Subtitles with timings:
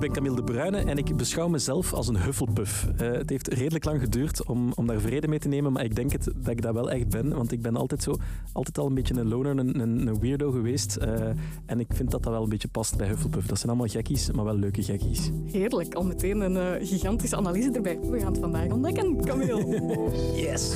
[0.00, 2.86] ben Camille de Bruyne en ik beschouw mezelf als een Hufflepuff.
[3.00, 5.94] Uh, het heeft redelijk lang geduurd om, om daar vrede mee te nemen, maar ik
[5.94, 7.34] denk het, dat ik dat wel echt ben.
[7.34, 8.16] Want ik ben altijd, zo,
[8.52, 10.98] altijd al een beetje een loner, een, een, een weirdo geweest.
[11.02, 11.06] Uh,
[11.66, 13.46] en ik vind dat dat wel een beetje past bij Hufflepuff.
[13.46, 15.30] Dat zijn allemaal gekkies, maar wel leuke gekkies.
[15.44, 17.98] Heerlijk, al meteen een uh, gigantische analyse erbij.
[18.00, 19.80] We gaan het vandaag ontdekken, Camille.
[20.44, 20.74] yes!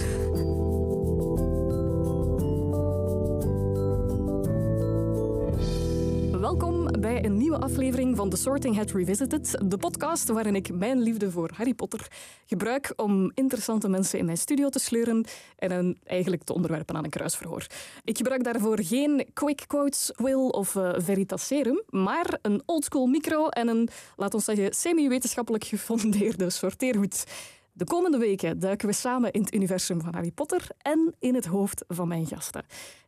[7.22, 11.50] Een nieuwe aflevering van The Sorting Hat Revisited, de podcast waarin ik mijn liefde voor
[11.54, 12.06] Harry Potter
[12.46, 15.24] gebruik om interessante mensen in mijn studio te sleuren
[15.56, 17.66] en hen eigenlijk te onderwerpen aan een kruisverhoor.
[18.04, 23.68] Ik gebruik daarvoor geen quick quotes, will of uh, veritaserum, maar een oldschool micro en
[23.68, 27.24] een, laat ons zeggen, semi-wetenschappelijk gefundeerde sorteerhoed.
[27.72, 31.46] De komende weken duiken we samen in het universum van Harry Potter en in het
[31.46, 32.64] hoofd van mijn gasten.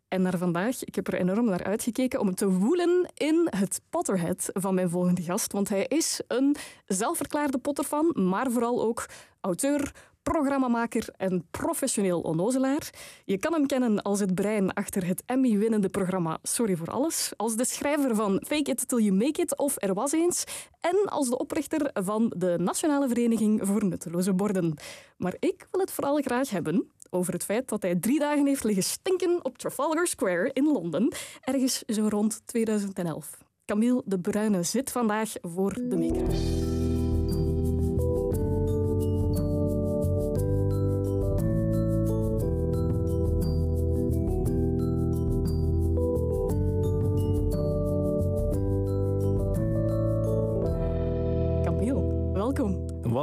[0.09, 4.51] En naar vandaag, ik heb er enorm naar uitgekeken om te woelen in het Potterhead
[4.53, 5.53] van mijn volgende gast.
[5.53, 9.07] Want hij is een zelfverklaarde Potterfan, maar vooral ook
[9.41, 12.91] auteur, programmamaker en professioneel onnozelaar.
[13.25, 17.57] Je kan hem kennen als het brein achter het Emmy-winnende programma Sorry voor Alles, als
[17.57, 20.45] de schrijver van Fake It Till You Make It of Er Was Eens
[20.81, 24.75] en als de oprichter van de Nationale Vereniging voor Nutteloze Borden.
[25.17, 28.65] Maar ik wil het vooral graag hebben over het feit dat hij drie dagen heeft
[28.65, 33.39] liggen stinken op Trafalgar Square in Londen, ergens zo rond 2011.
[33.65, 36.76] Camille de Bruyne zit vandaag voor de maker.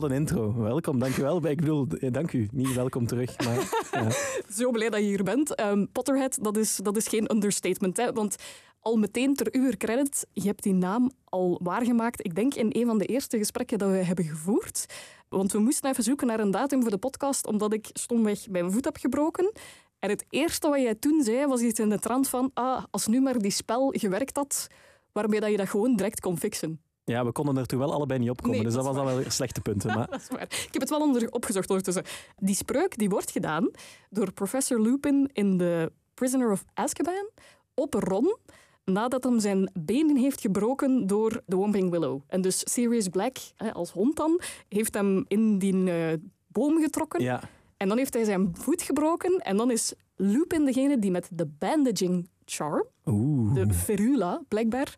[0.04, 0.54] Een intro.
[0.54, 1.46] Welkom, dankjewel.
[1.46, 2.48] Ik bedoel, eh, dank u.
[2.52, 3.38] Niet welkom terug.
[3.44, 3.90] Maar.
[4.58, 5.60] Zo blij dat je hier bent.
[5.60, 7.98] Um, Potterhead, dat is, dat is geen understatement.
[7.98, 8.12] Hè?
[8.12, 8.36] Want
[8.80, 12.26] al meteen ter uw credit, je hebt die naam al waargemaakt.
[12.26, 14.86] Ik denk in een van de eerste gesprekken dat we hebben gevoerd.
[15.30, 18.72] Want we moesten even zoeken naar een datum voor de podcast, omdat ik stomweg mijn
[18.72, 19.52] voet heb gebroken.
[20.00, 23.08] En het eerste wat jij toen zei, was iets in de trant van ah, als
[23.08, 24.68] nu maar die spel gewerkt had,
[25.12, 26.82] waarmee dat je dat gewoon direct kon fixen.
[27.06, 29.16] Ja, we konden er toen wel allebei niet opkomen, Nee, dus dat dat was dan
[29.16, 29.90] wel slechte punten.
[29.98, 30.42] Maar Dat is waar.
[30.42, 32.04] Ik heb het wel onder, opgezocht ondertussen.
[32.38, 33.72] Die spreuk die wordt gedaan
[34.10, 37.30] door professor Lupin in The Prisoner of Azkaban
[37.74, 38.38] op Ron
[38.86, 42.22] nadat hem zijn benen heeft gebroken door de Whomping Willow.
[42.28, 47.22] En dus Sirius Black, hè, als hond dan, heeft hem in die eh, boom getrokken.
[47.22, 47.42] ja,
[47.78, 49.38] En dan heeft hij zijn voet gebroken.
[49.38, 53.54] En dan is Lupin degene die met de bandaging charm, oeh.
[53.54, 54.94] de ferula blijkbaar,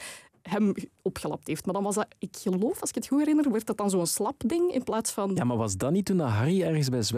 [0.49, 1.65] hem opgelapt heeft.
[1.65, 4.05] Maar dan was dat, ik geloof, als ik het goed herinner, werd dat dan zo'n
[4.07, 5.31] slapding in plaats van...
[5.35, 7.13] Ja, maar was dat niet toen dat Harry ergens bij ge-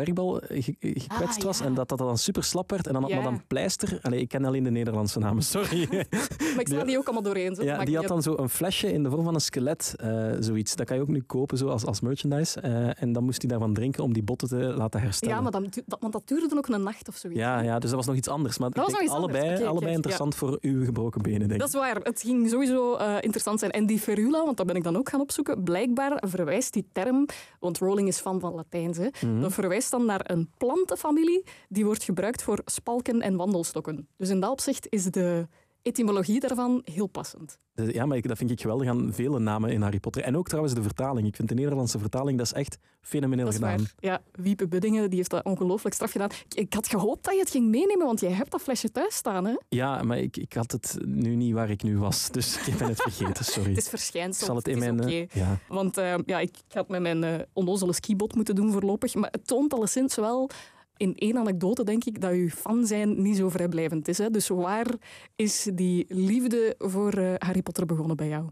[0.50, 1.66] ge- gekwetst Ah, was ja.
[1.66, 3.18] en dat dat dan super slap werd en dan had Ja.
[3.18, 4.00] Madame Pleister...
[4.02, 5.88] Allee, ik ken alleen de Nederlandse namen, sorry.
[6.56, 7.56] Maar ik sla die ook allemaal doorheen.
[7.56, 7.64] Zo.
[7.64, 10.76] Ja, die had dan zo een flesje in de vorm van een skelet, eh, zoiets.
[10.76, 12.62] Dat kan je ook nu kopen zo als, als merchandise.
[12.62, 15.36] Eh, en dan moest hij daarvan drinken om die botten te laten herstellen.
[15.36, 17.40] Ja, maar dan, dat, want dat duurde dan ook een nacht of zoiets.
[17.40, 18.58] ja, ja, dus dat was nog iets anders.
[18.58, 19.44] Maar Dat ik was denk nog iets anders.
[19.44, 21.60] allebei, allebei interessant voor uw gebroken benen, denk ik.
[21.60, 21.96] Dat is waar.
[22.04, 23.72] Het ging sowieso eh, interessant zijn.
[23.72, 27.26] En die ferula, want dat ben ik dan ook gaan opzoeken, blijkbaar verwijst die term,
[27.60, 29.42] want Rowling is fan van Latijns, hè, Mhm.
[29.42, 34.08] dat verwijst dan naar een plantenfamilie die wordt gebruikt voor spalken en wandelstokken.
[34.18, 35.48] Dus in dat opzicht is de
[35.88, 37.58] etymologie daarvan heel passend.
[37.74, 40.22] Dus Ja, maar ik, dat vind ik geweldig aan vele namen in Harry Potter.
[40.24, 41.28] En ook trouwens de vertaling.
[41.28, 43.78] Ik vind de Nederlandse vertaling, dat is echt fenomeneel Dat is gedaan.
[43.78, 43.94] waar.
[44.00, 46.30] Ja, Wiepe Buddingen die heeft dat ongelooflijk straf gedaan.
[46.50, 49.16] Ik, ik had gehoopt dat je het ging meenemen, want jij hebt dat flesje thuis
[49.16, 49.46] staan.
[49.46, 49.54] Hè?
[49.70, 52.32] Ja, maar ik, ik had het nu niet waar ik nu was.
[52.32, 53.70] Dus ik ben het vergeten, sorry.
[53.70, 54.46] Het is ik verschijnsel.
[54.46, 55.00] zal het in is mijn...
[55.00, 55.10] oké.
[55.10, 55.58] eh, ja.
[55.68, 59.16] Want eh, ja, ik het met mijn eh onnozele skibot moeten doen voorlopig.
[59.16, 60.50] Maar het toont alleszins wel
[60.98, 64.18] in één anekdote, denk ik, dat je fan zijn niet zo vrijblijvend is.
[64.18, 64.30] Hè?
[64.30, 64.96] Dus waar
[65.36, 68.50] is die liefde voor eh, Harry Potter begonnen bij jou?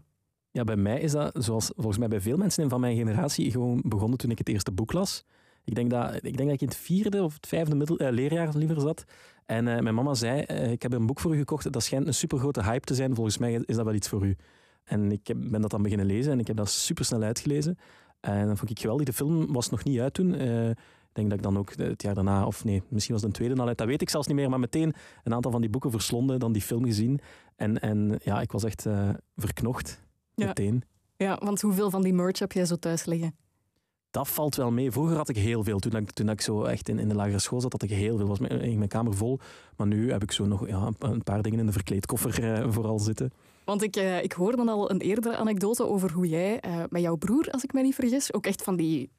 [0.56, 3.82] ja, bij mij is dat, zoals volgens mij bij veel mensen van mijn generatie, gewoon
[3.84, 5.24] begonnen toen ik het eerste boek las.
[5.64, 8.12] Ik denk dat ik, denk dat ik in het vierde of het vijfde middel, eh,
[8.12, 9.04] leerjaar liever zat.
[9.46, 10.40] En eh, mijn mama zei,
[10.72, 13.14] ik heb een boek voor u gekocht, dat schijnt een supergrote hype te zijn.
[13.14, 14.36] Volgens mij is dat wel iets voor u.
[14.84, 17.78] En ik ben dat dan beginnen lezen en ik heb dat supersnel uitgelezen.
[18.20, 19.06] En dat vond ik geweldig.
[19.06, 20.34] De film was nog niet uit toen.
[21.16, 23.36] Eh, denk dat ik dan ook het jaar daarna, of nee, misschien was het een
[23.38, 25.70] tweede al uit, dat weet ik zelfs niet meer, maar meteen een aantal van die
[25.70, 27.20] boeken verslonden, dan die film gezien.
[27.56, 30.02] En, en ja, ik was echt eh, verknocht.
[30.34, 30.46] Ja.
[30.46, 30.82] Meteen.
[31.16, 33.34] Ja, want hoeveel van die merch heb jij zo thuis liggen?
[34.10, 34.90] Dat valt wel mee.
[34.92, 35.78] Vroeger had ik heel veel.
[35.78, 38.16] Toen ik, toen ik zo echt in, in de lagere school zat, had ik heel
[38.16, 38.26] veel.
[38.26, 39.38] Was mijn, in mijn kamer vol.
[39.76, 42.98] Maar nu heb ik zo nog ja, een- paar dingen in de verkleedkoffer eh, vooral
[42.98, 43.32] zitten.
[43.64, 47.16] Want ik, eh, ik hoorde al een eerdere anekdote over hoe jij eh, met jouw
[47.16, 49.10] broer, als ik mij niet vergis, ook echt van die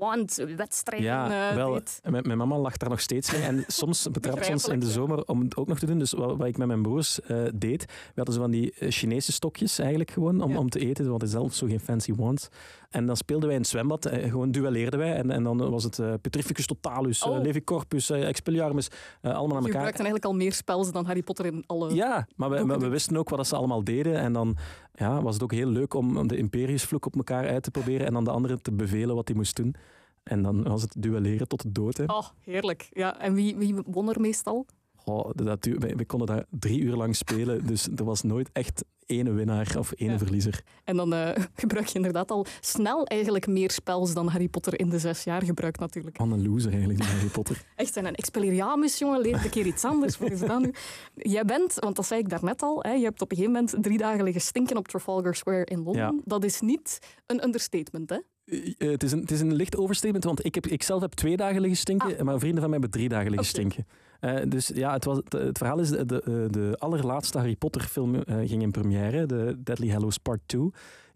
[0.00, 3.42] wand-wedstrijden Ja, eh, wel, mijn, mijn mama lacht daar nog steeds mee.
[3.42, 5.98] En soms betrapt ze ons in de zomer om het ook nog te doen.
[5.98, 8.90] Dus wat, wat ik met mijn broers eh, deed, we hadden zo van die eh,
[8.90, 10.58] Chinese stokjes eigenlijk gewoon om, Ja.
[10.58, 11.04] om te eten.
[11.04, 12.48] We hadden zelf zo geen fancy wands.
[12.90, 15.14] En dan speelden wij in het zwembad, eh, gewoon duelleerden wij.
[15.14, 17.42] En, en dan was het eh, Petrificus Totalus, Oh.
[17.42, 18.88] Levi Corpus, Expelliarmus,
[19.22, 19.64] allemaal aan Je elkaar.
[19.66, 21.94] gebruikte eigenlijk al meer spels dan Harry Potter in alle...
[21.94, 22.90] Ja, maar we, we doen.
[22.90, 24.14] wisten ook wat ze allemaal deden.
[24.16, 24.56] En dan
[24.92, 28.12] ja, was het ook heel leuk om, de Imperiusvloek op elkaar uit te proberen en
[28.12, 29.74] dan de andere te bevelen wat hij moest doen.
[30.22, 31.96] En dan was het duelleren tot de dood.
[31.96, 32.04] Hè.
[32.04, 32.88] Oh, heerlijk.
[32.92, 34.66] Ja, en wie, wie won er meestal?
[35.10, 39.32] Goh, dat, wij konden daar drie uur lang spelen, dus er was nooit echt ene
[39.32, 40.18] winnaar of ene Ja.
[40.18, 40.62] verliezer.
[40.84, 44.88] En dan eh, gebruik je inderdaad al snel eigenlijk meer spels dan Harry Potter in
[44.88, 46.16] de zes jaar gebruikt natuurlijk.
[46.16, 47.64] Van een loser eigenlijk, Harry Potter.
[47.76, 50.18] Echt, en een Expelliarmus, jongen, leer een keer iets anders.
[50.18, 50.72] Wat is dat nu?
[51.14, 53.82] Jij bent, want dat zei ik daarnet al, hè, je hebt op een gegeven moment
[53.82, 56.02] drie dagen liggen stinken op Trafalgar Square in Londen.
[56.02, 56.14] Ja.
[56.24, 58.18] Dat is niet een understatement, hè?
[58.50, 61.00] Eh, eh, het, is een, het is een licht overstatement, want ik, heb, ik zelf
[61.00, 62.24] heb twee dagen liggen stinken, Ah.
[62.24, 63.86] maar vrienden van mij hebben drie dagen liggen stinken.
[64.20, 67.82] Eh, dus ja, het, was, het, het verhaal is, de, de, de allerlaatste Harry Potter
[67.82, 70.70] film eh, ging in première, de Deadly Hallows Part 2,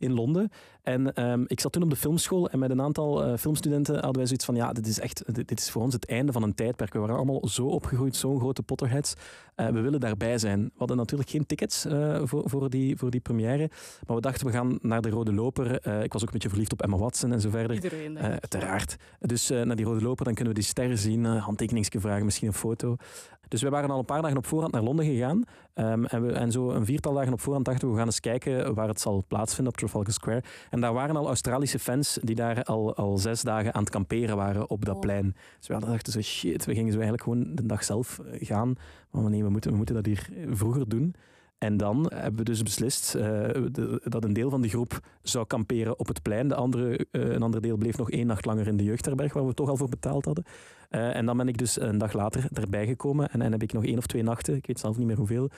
[0.05, 0.51] in Londen.
[0.83, 4.17] En ehm, ik zat toen op de filmschool en met een aantal eh, filmstudenten hadden
[4.17, 6.43] wij zoiets van, ja, dit is echt, dit, dit is voor ons het einde van
[6.43, 6.93] een tijdperk.
[6.93, 9.15] We waren allemaal zo opgegroeid, zo'n grote Potterheads.
[9.55, 10.65] Eh, we willen daarbij zijn.
[10.65, 13.71] We hadden natuurlijk geen tickets eh, voor, voor, die, voor die première,
[14.07, 15.73] maar we dachten, we gaan naar de Rode Loper.
[16.03, 17.75] Ik was ook een beetje verliefd op Emma Watson en zo verder.
[17.75, 18.19] Iedereen.
[18.19, 18.97] Uiteraard.
[19.21, 22.49] Dus naar die rode loper, dan kunnen we die sterren zien, uh, handtekeningsje vragen, misschien
[22.49, 22.97] een foto.
[23.49, 25.43] Dus we waren al een paar dagen op voorhand naar Londen gegaan.
[25.75, 28.21] Ehm, en, we, en zo een viertal dagen op voorhand dachten we, we gaan eens
[28.21, 30.43] kijken waar het zal plaatsvinden op Trafalgar Square.
[30.71, 34.37] En daar waren al Australische fans die daar al, al zes dagen aan het kamperen
[34.37, 35.01] waren op dat Oh.
[35.01, 35.37] plein.
[35.59, 38.75] Dus we dachten zo, shit, we gingen zo eigenlijk gewoon de dag zelf eh, gaan.
[39.11, 41.15] Maar nee, we moeten, we moeten dat hier vroeger doen.
[41.65, 45.47] En dan hebben we dus beslist uh, de, dat een deel van die groep zou
[45.47, 46.49] kamperen op het plein.
[46.49, 49.47] De andere, uh, een ander deel bleef nog één nacht langer in de jeugdherberg, waar
[49.47, 50.45] we toch al voor betaald hadden.
[50.91, 53.31] Uh, en dan ben ik dus een dag later erbij gekomen.
[53.31, 55.51] En dan heb ik nog één of twee nachten, ik weet zelf niet meer hoeveel,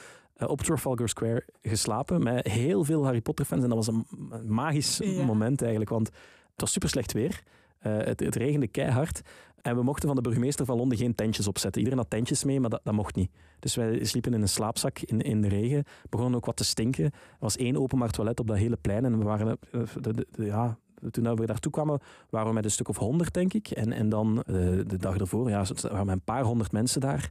[0.47, 2.23] op Trafalgar Square geslapen.
[2.23, 3.63] Met heel veel Harry Potter fans.
[3.63, 5.25] En dat was een, een magisch ja.
[5.25, 7.43] moment eigenlijk, want het was super slecht weer.
[7.87, 9.23] Uh, het, het, regende keihard.
[9.67, 11.81] En we mochten van de burgemeester van Londen geen tentjes opzetten.
[11.81, 13.31] Iedereen had tentjes mee, maar dat, dat mocht niet.
[13.59, 15.85] Dus wij sliepen in een slaapzak in, in de regen.
[16.11, 17.05] Begonnen ook wat te stinken.
[17.05, 19.05] Er was één openbaar toilet op dat hele plein.
[19.05, 19.59] En we waren,
[20.01, 20.79] de, ja,
[21.11, 23.71] toen we daartoe kwamen, waren we met een stuk of honderd, denk ik.
[23.71, 24.45] En, en dan uh,
[24.87, 27.31] de dag ervoor, ja, waren we een paar honderd mensen daar.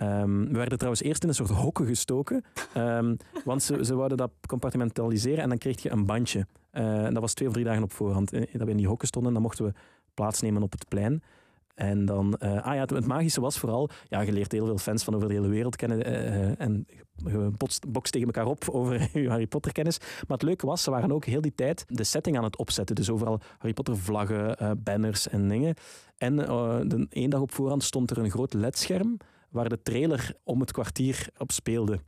[0.00, 2.44] Um, we werden trouwens eerst in een soort hokken gestoken.
[2.76, 6.46] Um, want ze, ze wouden dat compartimentaliseren en dan kreeg je een bandje.
[6.72, 8.30] Uh, en dat was twee of drie dagen op voorhand.
[8.30, 9.32] Dat we in die hokken stonden.
[9.32, 9.72] Dan mochten we
[10.14, 11.22] plaatsnemen op het plein.
[11.82, 15.04] En dan, uh, ah ja, het, magische was vooral, ja, je leert heel veel fans
[15.04, 16.86] van over de hele wereld kennen uh, en
[17.16, 17.50] je
[17.88, 19.98] bokst tegen elkaar op over je Harry Potter kennis.
[19.98, 22.94] Maar het leuke was, ze waren ook heel die tijd de setting aan het opzetten.
[22.94, 25.74] Dus overal Harry Potter vlaggen, banners en dingen.
[26.18, 29.16] En één dag op voorhand stond er een groot ledscherm
[29.48, 31.98] waar de trailer om het kwartier op speelde.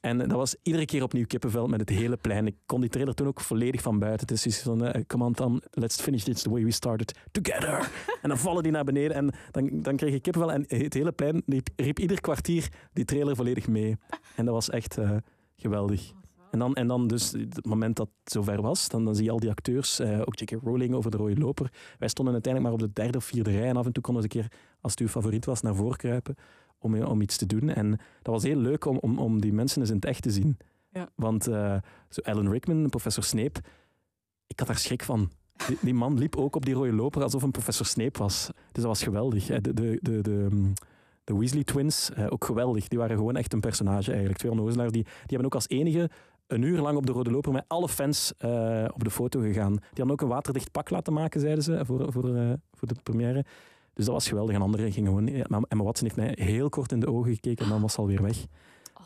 [0.00, 2.46] En dat was iedere keer opnieuw kippenvel met het hele plein.
[2.46, 4.26] Ik kon die trailer toen ook volledig van buiten.
[4.26, 7.18] Het is iets van, uh, come on Tom, let's finish this the way we started,
[7.30, 7.90] together.
[8.22, 10.52] en dan vallen die naar beneden en dan, dan kreeg ik kippenvel.
[10.52, 13.96] En het hele plein riep, riep ieder kwartier die trailer volledig mee.
[14.36, 15.16] En dat was echt uh,
[15.56, 16.12] geweldig.
[16.50, 19.30] En dan, en dan dus, het moment dat het zover was, dan, dan zie je
[19.30, 20.50] al die acteurs, uh, ook J.K.
[20.62, 21.72] Rowling over de rode loper.
[21.98, 24.22] Wij stonden uiteindelijk maar op de derde of vierde rij en af en toe konden
[24.22, 26.36] we een keer, als het uw favoriet was, naar voren kruipen
[26.78, 27.68] om, om iets te doen.
[27.68, 27.90] En
[28.22, 30.56] dat was heel leuk om, om, om die mensen eens in het echt te zien.
[30.92, 31.08] Ja.
[31.14, 31.76] Want uh,
[32.08, 33.60] zo Alan Rickman, professor Snape,
[34.46, 35.30] ik had daar schrik van.
[35.66, 38.46] Die, die, man liep ook op die rode loper alsof een professor Snape was.
[38.46, 39.46] Dus dat was geweldig.
[39.46, 40.72] De, de, de, de,
[41.24, 42.88] de Weasley twins, uh, ook geweldig.
[42.88, 44.38] Die waren gewoon echt een personage eigenlijk.
[44.38, 46.10] Twee onnozelaars, die, die hebben ook als enige
[46.46, 49.72] een uur lang op de rode loper met alle fans uh, op de foto gegaan.
[49.72, 52.94] Die hadden ook een waterdicht pak laten maken, zeiden ze, voor, voor, uh, voor de
[53.02, 53.44] première.
[53.98, 54.54] Dus dat was geweldig.
[54.54, 55.64] En anderen gingen gewoon...
[55.68, 58.22] Emma Watson heeft mij heel kort in de ogen gekeken en dan was ze alweer
[58.22, 58.46] weg.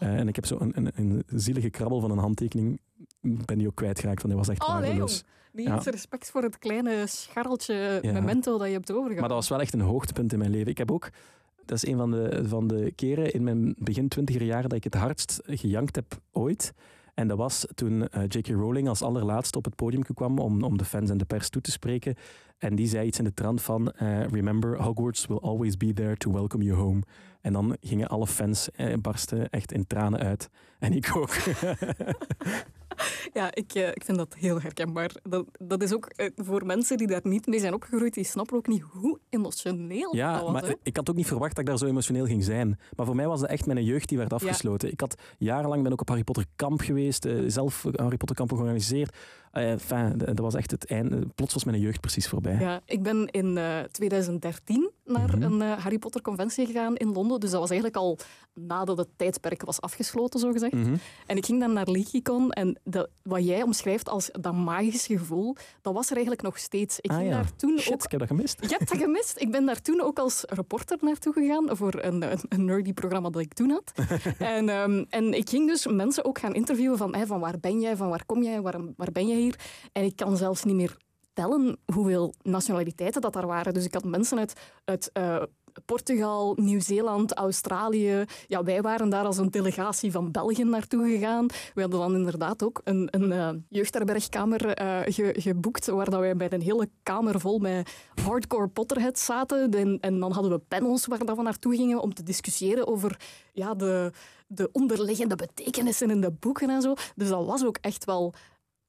[0.02, 2.80] Uh, en ik heb zo een, een, een, zielige krabbel van een handtekening.
[3.20, 5.25] Ben die ook kwijtgeraakt, want die was echt oh, waardeloos.
[5.52, 5.90] Nee, Niet ja.
[5.90, 8.12] respect voor het kleine scharreltje ja.
[8.12, 9.20] memento dat je hebt overgehouden.
[9.20, 10.70] Maar dat was wel echt een hoogtepunt in mijn leven.
[10.70, 11.11] Ik heb ook...
[11.64, 14.84] Dat is een van de, van de keren in mijn begin twintiger jaren dat ik
[14.84, 16.72] het hardst gejankt heb ooit.
[17.14, 18.47] En dat was toen uh, J.K.
[18.47, 21.62] Rowling als allerlaatste op het podium kwam om, om de fans en de pers toe
[21.62, 22.14] te spreken.
[22.59, 26.16] En die zei iets in de trant van: uh, Remember, Hogwarts will always be there
[26.16, 27.02] to welcome you home.
[27.40, 30.50] En dan gingen alle fans eh, barsten echt in tranen uit.
[30.78, 31.35] En ik ook.
[33.32, 35.11] Ja, ik, uh, ik vind dat heel herkenbaar.
[35.22, 38.56] Dat, dat is ook uh, voor mensen die daar niet mee zijn opgegroeid, die snappen
[38.56, 40.52] ook niet hoe emotioneel ja, dat was.
[40.52, 40.75] maar hè.
[40.82, 42.78] ik had ook niet verwacht dat ik daar zo emotioneel ging zijn.
[42.96, 44.92] Maar voor mij was dat echt mijn jeugd die werd afgesloten.
[44.92, 48.50] Ik had jarenlang ben ook op Harry Potter kamp geweest, uh, zelf Harry Potter kamp
[48.50, 49.16] georganiseerd.
[49.52, 51.26] Enfin, dat was echt het einde.
[51.35, 52.56] Plots was mijn jeugd precies voorbij.
[52.61, 53.59] Ja, ik ben in
[53.90, 55.42] 2013 naar Mhm.
[55.42, 57.40] een Harry Potter conventie gegaan in Londen.
[57.40, 58.18] Dus dat was eigenlijk al
[58.54, 60.73] nadat het tijdperk was afgesloten, zogezegd.
[60.73, 60.94] Mhm.
[61.26, 65.56] En ik ging dan naar Leakycon en de, wat jij omschrijft als dat magische gevoel,
[65.82, 67.00] dat was er eigenlijk nog steeds.
[67.00, 67.35] Ik Ah, ging ja.
[67.35, 68.02] daar toen Shit, ook...
[68.04, 68.59] ik heb dat gemist.
[68.61, 69.40] Je hebt dat gemist.
[69.40, 73.30] Ik ben daar toen ook als reporter naartoe gegaan voor een, een, een nerdy programma
[73.30, 73.92] dat ik toen had.
[74.38, 77.80] en, ehm, en ik ging dus mensen ook gaan interviewen van, hey, van waar ben
[77.80, 79.40] jij, van waar kom jij, waar, waar ben jij
[79.92, 80.96] En ik kan zelfs niet meer
[81.32, 83.75] tellen hoeveel nationaliteiten dat daar waren.
[83.75, 84.52] Dus ik had mensen uit,
[84.84, 85.42] uit eh,
[85.84, 88.25] Portugal, Nieuw-Zeeland, Australië.
[88.46, 91.46] Ja, wij waren daar als een delegatie van België naartoe gegaan.
[91.75, 94.61] We hadden dan inderdaad ook een, een uh, jeugdherbergkamer
[95.04, 97.90] ge, geboekt, waar dat wij bij een hele kamer vol met
[98.25, 99.70] hardcore Potterheads zaten.
[99.70, 103.20] En, en dan hadden we panels waar dat we naartoe gingen om te discussiëren over
[103.52, 104.12] ja, de,
[104.46, 106.94] de onderliggende betekenissen in de boeken en zo.
[107.14, 108.34] Dus dat was ook echt wel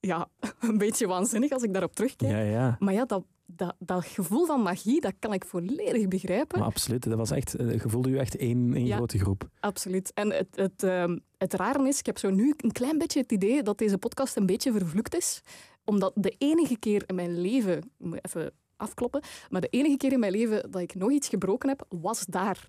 [0.06, 0.28] ja,
[0.60, 2.32] een beetje waanzinnig als ik daarop terugkijk.
[2.32, 2.76] Ja, ja.
[2.78, 6.58] Maar ja, dat, dat, dat gevoel van magie, dat kan ik volledig begrijpen.
[6.58, 8.96] Maar absoluut, dat was echt, je voelde je echt één, één Ja.
[8.96, 9.48] grote groep.
[9.60, 10.12] Absoluut.
[10.14, 13.32] En het, het, um, het rare is, ik heb zo nu een klein beetje het
[13.32, 15.40] idee dat deze podcast een beetje vervloekt is.
[15.84, 20.32] Omdat de enige keer in mijn leven, even afkloppen, maar de enige keer in mijn
[20.32, 22.66] leven dat ik nog iets gebroken heb, was daar.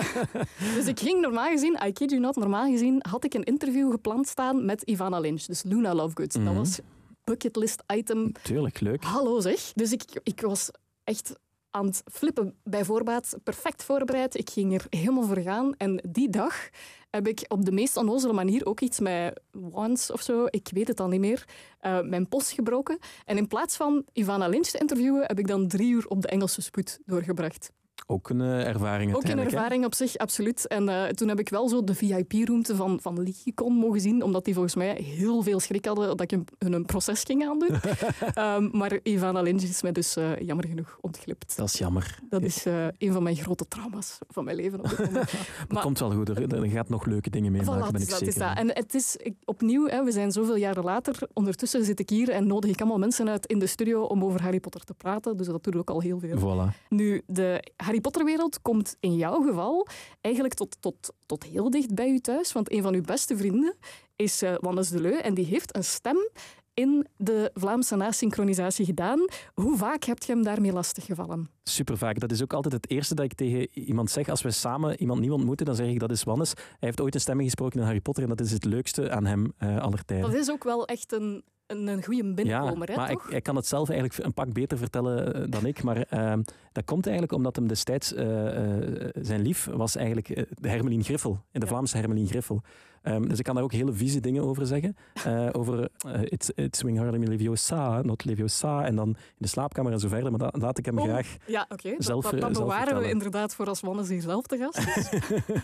[0.76, 3.90] dus ik ging normaal gezien, I kid you not, normaal gezien had ik een interview
[3.90, 6.34] gepland staan met Ivana Lynch, dus Luna Lovegood.
[6.34, 6.44] Mhm.
[6.44, 6.78] Dat was
[7.24, 9.04] bucketlist item Tuurlijk, leuk.
[9.04, 9.72] Hallo zeg.
[9.72, 10.70] Dus ik, ik was
[11.04, 11.34] echt
[11.74, 14.38] aan het flippen bij voorbaat, perfect voorbereid.
[14.38, 15.74] Ik ging er helemaal voor gaan.
[15.76, 16.68] En die dag
[17.10, 20.88] heb ik op de meest onnozele manier ook iets met wands of zo, ik weet
[20.88, 21.44] het al niet meer,
[21.82, 22.98] uh, mijn post gebroken.
[23.24, 26.28] En in plaats van Ivana Lynch te interviewen, heb ik dan drie uur op de
[26.28, 27.70] Engelse spoed doorgebracht.
[28.06, 29.86] Ook een uh, ervaring Ook een ervaring hè?
[29.86, 30.66] op zich, absoluut.
[30.66, 34.44] En uh, toen heb ik wel zo de VIP-roomte van, van Leakycon mogen zien, omdat
[34.44, 37.76] die volgens mij heel veel schrik hadden dat ik hun een, een proces ging aandoen.
[38.38, 41.56] um, maar Ivana Lynch is mij dus uh, jammer genoeg ontglipt.
[41.56, 42.18] Dat is jammer.
[42.28, 45.32] Dat is uh, een van mijn grote trauma's van mijn leven op dit moment.
[45.68, 48.08] maar komt wel goed, er, er, gaat nog leuke dingen mee voilà, maken, ben ik
[48.08, 48.34] dat zeker.
[48.34, 48.56] Is dat.
[48.56, 52.30] En het is ik, opnieuw, hè, we zijn zoveel jaren later, ondertussen zit ik hier
[52.30, 55.36] en nodig ik allemaal mensen uit in de studio om over Harry Potter te praten,
[55.36, 56.38] dus dat doet ook al heel veel.
[56.38, 56.88] Voilà.
[56.88, 59.86] Nu, de Harry Potter-wereld komt in jouw geval
[60.20, 62.52] eigenlijk tot, tot, tot heel dicht bij u thuis.
[62.52, 63.74] Want een van uw beste vrienden
[64.16, 66.28] is uh, Wannes Deleu en die heeft een stem
[66.74, 69.24] in de Vlaamse nasynchronisatie gedaan.
[69.54, 71.48] Hoe vaak heb je hem daarmee lastiggevallen?
[71.62, 72.18] Super vaak.
[72.18, 74.28] Dat is ook altijd het eerste dat ik tegen iemand zeg.
[74.28, 76.52] Als we samen iemand nieuw ontmoeten, dan zeg ik dat is Wannes.
[76.54, 79.24] Hij heeft ooit een stemming gesproken in Harry Potter en dat is het leukste aan
[79.24, 80.30] hem uh, aller tijden.
[80.30, 83.24] Dat is ook wel echt een, een, een goede binnenkomer, ja, hè, maar toch?
[83.24, 85.82] Ik, hij kan het zelf eigenlijk een pak beter vertellen uh, dan ik.
[85.82, 86.32] Maar uh,
[86.72, 88.12] dat komt eigenlijk omdat hem destijds...
[88.12, 88.20] Uh,
[89.14, 91.30] zijn lief was eigenlijk de Hermelien Griffel.
[91.30, 91.72] In de ja.
[91.72, 92.62] Vlaamse Hermelien Griffel.
[93.06, 94.96] Um, dus ik kan daar ook hele vieze dingen over zeggen.
[95.26, 98.84] Uh, over uh, it's, it's swing hard Leviosa, not Leviosa.
[98.84, 100.30] En dan in de slaapkamer en zo verder.
[100.30, 101.94] Maar dat laat ik hem oh, graag ja, okay.
[101.98, 105.20] zelf dat, dat, dat bewaren we inderdaad voor als Wannes hier zelf te gast is.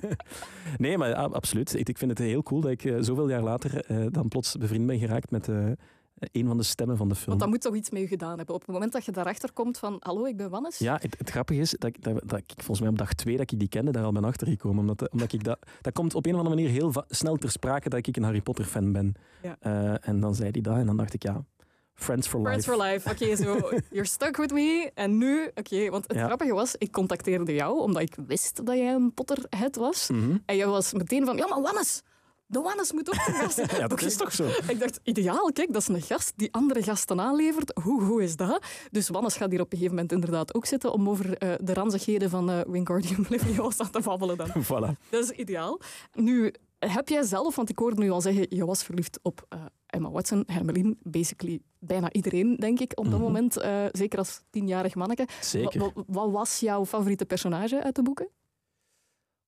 [0.78, 1.74] nee, maar uh, absoluut.
[1.74, 4.98] Ik, ik, vind het heel cool dat ik zoveel jaar later dan plots bevriend ben
[4.98, 5.48] geraakt met
[6.32, 7.26] een van de stemmen van de film.
[7.26, 8.54] Want dat moet toch iets mee gedaan hebben.
[8.54, 10.78] Op het moment dat je daarachter komt van hallo, ik ben Wannes.
[10.78, 13.52] Ja, het, het grappige is dat, dat, dat, ik volgens mij op dag twee dat
[13.52, 14.78] ik die kende, daar al ben achtergekomen.
[14.78, 17.88] Omdat, omdat ik dat, dat komt op een of andere manier heel snel ter sprake
[17.88, 19.14] dat ik een Harry Potter fan ben.
[19.42, 19.56] Ja.
[19.62, 21.44] Uh, en dan zei hij dat en dan dacht ik ja,
[22.00, 22.78] Friends for Friends life.
[22.78, 23.10] for life.
[23.10, 23.58] Oké, okay, zo.
[23.58, 24.90] So you're stuck with me.
[24.94, 26.24] En nu, oké, okay, want het ja.
[26.24, 30.08] grappige was, ik contacteerde jou omdat ik wist dat jij een Potterhead was.
[30.08, 30.42] Mm -hmm.
[30.46, 32.02] En jij was meteen van, ja, maar Wannes,
[32.50, 33.68] de Wannes moet ook te gast zijn.
[33.76, 34.06] ja, dat okay.
[34.06, 34.46] is toch zo?
[34.68, 37.80] Ik dacht, ideaal, kijk, dat is een gast die andere gasten aanlevert.
[37.82, 38.64] Hoe goed is dat?
[38.90, 41.74] Dus Wannes gaat hier op een gegeven moment inderdaad ook zitten om over uh, de
[41.74, 44.48] ranzigheden van uh, Wingardium Leviosa te babbelen dan.
[44.64, 45.08] voilà.
[45.10, 45.80] Dat is ideaal.
[46.12, 49.60] Nu, heb jij zelf, want ik hoorde nu al zeggen, je was verliefd op uh,
[49.86, 53.20] Emma Watson, Hermeline, basically bijna iedereen, denk ik, op dat mm -hmm.
[53.20, 53.58] moment.
[53.58, 55.28] Uh, zeker als tienjarig manneke.
[55.40, 55.80] Zeker.
[55.80, 58.28] Wat, wat was jouw favoriete personage uit de boeken?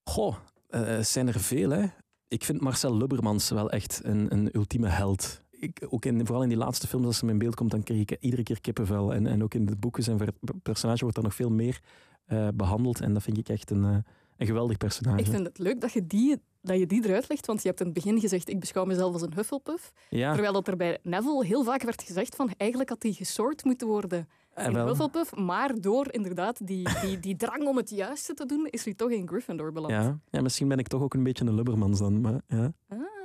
[0.03, 0.35] Goh,
[0.69, 1.85] uh, zijn er veel, hè.
[2.33, 5.41] Ik vind Marcel Lubbermans wel echt een, een ultieme held.
[5.49, 7.99] Ik, ook in, vooral in die laatste films, als ze in beeld komt, dan kreeg
[7.99, 9.13] ik iedere keer kippenvel.
[9.13, 10.19] En, en ook in de boeken, zijn
[10.63, 11.79] personage wordt daar nog veel meer
[12.27, 13.01] uh, behandeld.
[13.01, 13.97] En dat vind ik echt een, uh,
[14.37, 15.19] een geweldig personage.
[15.19, 17.79] Ik vind het leuk dat je, die, dat je die eruit legt, want je hebt
[17.79, 19.91] in het begin gezegd, ik beschouw mezelf als een Hufflepuff.
[20.09, 20.31] Ja.
[20.31, 23.87] Terwijl dat er bij Neville heel vaak werd gezegd van, eigenlijk had hij gesoord moeten
[23.87, 28.67] worden in Hufflepuff, maar door inderdaad die, die, die drang om het juiste te doen,
[28.69, 29.93] is hij toch in Gryffindor beland.
[29.93, 32.21] Ja, ja misschien ben ik toch ook een beetje een Lubbermans dan.
[32.21, 32.73] Maar, ja.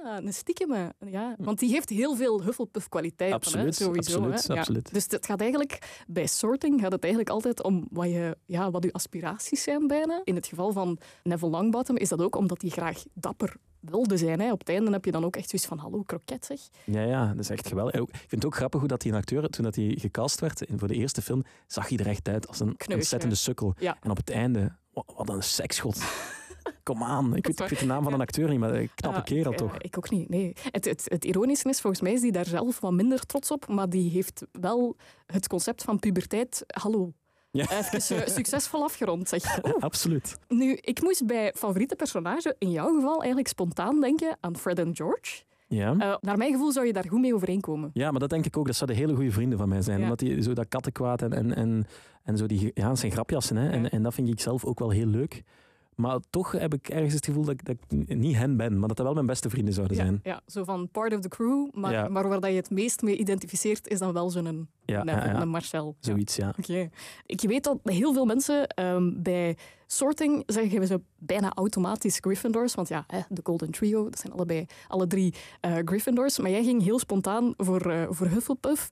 [0.04, 0.94] Ah, een stiekeme.
[1.06, 1.35] Ja.
[1.38, 3.38] Want die heeft heel veel Hufflepuff-kwaliteiten.
[3.38, 4.52] Absoluut, hè, sowieso, absoluut, hè.
[4.52, 4.58] Ja.
[4.58, 4.92] absoluut.
[4.92, 8.85] Dus het gaat eigenlijk, bij sorting gaat het eigenlijk altijd om wat je, ja, wat
[8.85, 10.20] je aspiraties zijn bijna.
[10.25, 14.40] In het geval van Neville Longbottom is dat ook omdat hij graag dapper wilde zijn.
[14.40, 14.52] Hè.
[14.52, 16.61] Op het einde heb je dan ook echt zoiets van, hallo, kroket zeg.
[16.85, 17.94] Ja, ja, dat is echt geweldig.
[17.94, 20.88] Ik vind het ook grappig hoe dat die acteur, toen dat hij gecast werd voor
[20.88, 23.75] de eerste film, zag hij er echt uit als een ontzettende sukkel.
[23.78, 23.97] Ja.
[24.00, 26.02] En op het einde, wa- wat een seksschot.
[26.82, 29.18] Kom aan, ik weet, ik weet de naam van een acteur niet, maar een knappe
[29.18, 29.78] Ah, kerel toch?
[29.78, 30.52] Ik ook niet, nee.
[30.70, 33.68] Het, het, het ironische is, volgens mij is die daar zelf wat minder trots op,
[33.68, 37.12] maar die heeft wel het concept van puberteit, hallo,
[37.59, 37.79] Ja.
[37.79, 39.29] even eh, succesvol afgerond.
[39.29, 39.59] Zeg.
[39.67, 39.75] Oeh.
[39.81, 40.38] Absoluut.
[40.49, 44.97] Nu, ik moest bij favoriete personage in jouw geval eigenlijk spontaan denken aan Fred en
[44.97, 45.43] George.
[45.69, 45.95] Ja.
[45.99, 47.91] Eh, naar mijn gevoel zou je daar goed mee overeenkomen.
[47.93, 48.67] Ja, maar dat denk ik ook.
[48.67, 49.97] Dat zouden hele goede vrienden van mij zijn.
[49.97, 50.03] Ja.
[50.03, 51.87] Omdat die zo dat kattenkwaad en, en, en,
[52.23, 52.71] en zo die...
[52.75, 53.57] Ja, zijn grapjassen.
[53.57, 53.71] Hè?
[53.71, 55.43] En, en dat vind ik zelf ook wel heel leuk.
[56.00, 58.88] Maar toch heb ik ergens het gevoel dat, ik- dat ik niet hen ben, maar
[58.88, 60.21] dat dat wel mijn beste vrienden zouden Ja, zijn.
[60.23, 62.09] ja, zo van part of the crew, maar, Ja.
[62.09, 65.49] maar waar dat je het meest mee identificeert is dan wel zo'n Ja, ja, een
[65.49, 65.97] Marcel.
[66.00, 66.55] Zoiets, ja.
[66.59, 66.88] Oké.
[67.26, 72.75] Ik weet dat heel veel mensen ehm, bij sorting zeggen ze bijna automatisch Gryffindors.
[72.75, 76.38] Want ja, hè, de Golden Trio, dat zijn allebei alle drie eh, Gryffindors.
[76.38, 78.88] Maar jij ging heel spontaan voor, eh, voor Hufflepuff.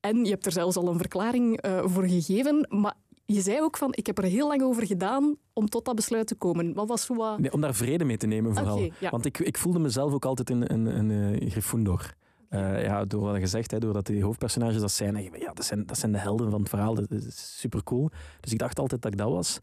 [0.00, 2.66] En je hebt er zelfs al een verklaring eh, voor gegeven.
[2.68, 2.94] Maar
[3.32, 6.26] je zei ook van, ik heb er heel lang over gedaan om tot dat besluit
[6.26, 6.74] te komen.
[6.74, 7.38] Wat was zo wat...
[7.38, 8.90] Nee, om daar vrede mee te nemen vooral.
[9.00, 9.10] Ja.
[9.10, 12.14] Want ik, ik voelde mezelf ook altijd een, een, een, eh, Gryffindor.
[12.48, 15.86] Eh, ja, door wat je zegt, hè, doordat die hoofdpersonages dat zijn, ja, dat zijn,
[15.86, 16.94] dat zijn de helden van het verhaal.
[16.94, 18.10] Dat is super cool.
[18.40, 19.58] Dus ik dacht altijd dat ik dat was.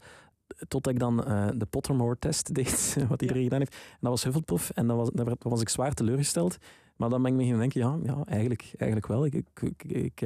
[0.68, 3.74] Totdat ik dan eh, de Pottermore-test deed, wat iedereen gedaan heeft.
[3.74, 4.70] En dat was Hufflepuff.
[4.70, 5.08] En dan was,
[5.38, 6.56] was ik zwaar teleurgesteld.
[6.96, 9.24] Maar dan ben ik me gaan denken, ja, ja eigenlijk, eigenlijk wel.
[9.24, 10.22] Ik, ik, ik, ik,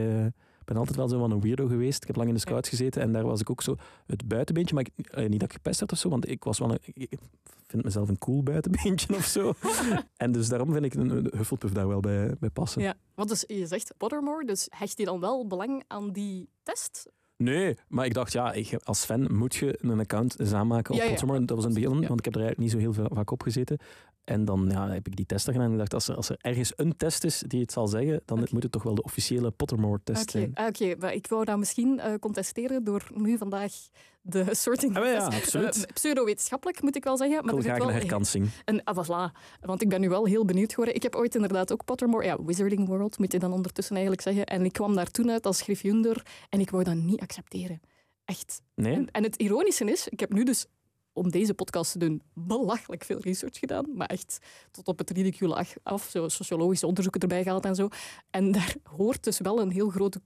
[0.65, 2.01] ben altijd wel zo van een weirdo geweest.
[2.03, 4.75] Ik heb lang in de scouts gezeten en daar was ik ook zo het buitenbeentje.
[4.75, 6.79] Maar ik, eh, niet dat ik gepest werd of zo, want ik was wel een,
[6.83, 7.19] ik
[7.67, 9.53] vind mezelf een cool buitenbeentje of zo.
[10.17, 12.83] en dus daarom vind ik een, een Hufflepuff daar wel bij, bij passen.
[12.83, 17.09] Ja, want dus je zegt Pottermore, dus hecht je dan wel belang aan die test?
[17.37, 20.99] Nee, maar ik dacht, ja, ik, als fan moet je een account eens aanmaken op
[20.99, 21.11] Ja, ja.
[21.11, 21.45] Pottermore.
[21.45, 23.31] Dat was in het begin, want ik heb er eigenlijk niet zo heel veel, vaak
[23.31, 23.79] op gezeten.
[24.25, 26.37] En dan ja, heb ik die test gedaan en ik dacht, als er, als er
[26.41, 29.51] ergens een test is die het zal zeggen, dan moet het toch wel de officiële
[29.51, 30.53] Pottermore-test zijn.
[30.67, 33.73] oké, maar ik wou dat misschien eh, contesteren door nu vandaag
[34.21, 35.87] de sorting Ah, ja, absoluut.
[35.87, 37.37] eh, pseudo-wetenschappelijk moet ik wel zeggen.
[37.39, 38.49] Ik Maar wil zit graag wel een herkansing.
[38.65, 39.33] een, ah, voilà.
[39.61, 40.95] Want ik ben nu wel heel benieuwd geworden.
[40.95, 44.47] Ik heb ooit inderdaad ook Pottermore, ja, Wizarding World moet je dan ondertussen eigenlijk zeggen.
[44.47, 47.81] En ik kwam daar toen uit als Gryffindor en ik wou dat niet accepteren.
[48.25, 48.63] Echt.
[48.75, 48.95] Nee?
[48.95, 50.67] En, en het ironische is, ik heb nu dus
[51.15, 54.39] om deze podcast te doen belachelijk veel research gedaan, maar echt
[54.71, 57.89] tot op het ridicule af, zo sociologische onderzoeken erbij gehaald en zo.
[58.31, 60.19] En daar hoort dus wel een heel groot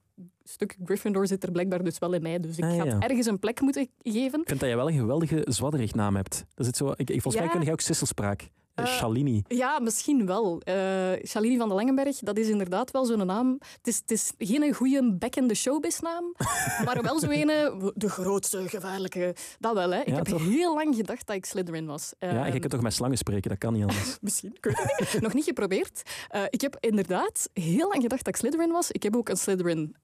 [0.44, 2.40] stuk Gryffindor zit er blijkbaar dus wel in mij.
[2.40, 4.40] Dus ik Ah, ga het ergens een plek moeten geven.
[4.40, 6.38] Ik vind dat je wel een geweldige zwadderignaam hebt.
[6.38, 7.50] Dat is het zo, ik, ik- volgens mij Ja.
[7.50, 8.48] kun je ook Sisselspraak.
[8.78, 9.42] Eh, Eh, Shalini.
[9.48, 10.60] Ja, misschien wel.
[10.64, 10.74] Eh
[11.26, 13.58] Shalini van de Langenberg, dat is inderdaad wel zo'n naam.
[13.76, 16.32] Het is, het is geen goede back-in-the showbiz naam,
[16.84, 19.34] maar wel zo ene, de grootste, gevaarlijke.
[19.58, 20.00] Dat wel, hè.
[20.00, 20.42] Ik Ja, heb toch?
[20.48, 22.12] heel lang gedacht dat ik Slytherin was.
[22.18, 24.18] ja, en je kunt toch met slangen spreken, dat kan niet anders.
[24.20, 25.22] Misschien, ik weet het niet.
[25.22, 26.02] Nog niet geprobeerd.
[26.50, 28.90] Ik heb inderdaad heel lang gedacht dat ik Slytherin was.
[28.90, 29.96] Ik heb ook een Slytherin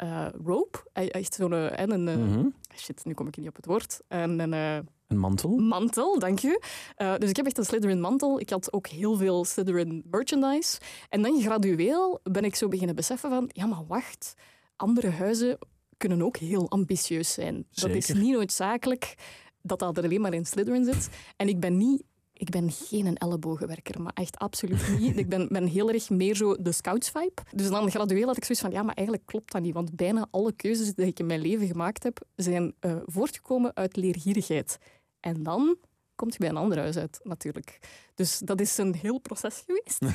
[0.44, 0.78] rope.
[0.92, 1.52] Echt zo'n...
[1.52, 2.28] en een...
[2.30, 2.46] Mhm.
[2.76, 4.00] Shit, nu kom ik niet op het woord.
[4.08, 5.56] En een Een mantel.
[5.58, 6.62] mantel, dank je.
[6.96, 8.40] Eh, dus ik heb echt een Slytherin mantel.
[8.40, 10.78] Ik had ook heel veel Slytherin merchandise.
[11.08, 13.50] En dan gradueel ben ik zo beginnen beseffen van...
[13.52, 14.34] Ja, maar wacht.
[14.76, 15.58] Andere huizen
[15.96, 17.66] kunnen ook heel ambitieus zijn.
[17.70, 19.14] Dat is niet noodzakelijk
[19.62, 21.08] dat dat er alleen maar in Slytherin zit.
[21.36, 22.02] En ik ben niet...
[22.36, 25.16] Ik ben geen een ellebogenwerker, maar echt absoluut niet.
[25.16, 27.42] Ik ben, ben heel erg meer zo de scouts-vibe.
[27.54, 29.74] Dus dan gradueel had ik zoiets van, ja, maar eigenlijk klopt dat niet.
[29.74, 33.96] Want bijna alle keuzes die ik in mijn leven gemaakt heb, zijn eh, voortgekomen uit
[33.96, 34.78] leergierigheid.
[35.20, 35.76] En dan
[36.14, 37.78] komt je bij een ander huis uit, natuurlijk.
[38.14, 40.02] Dus dat is een heel proces geweest.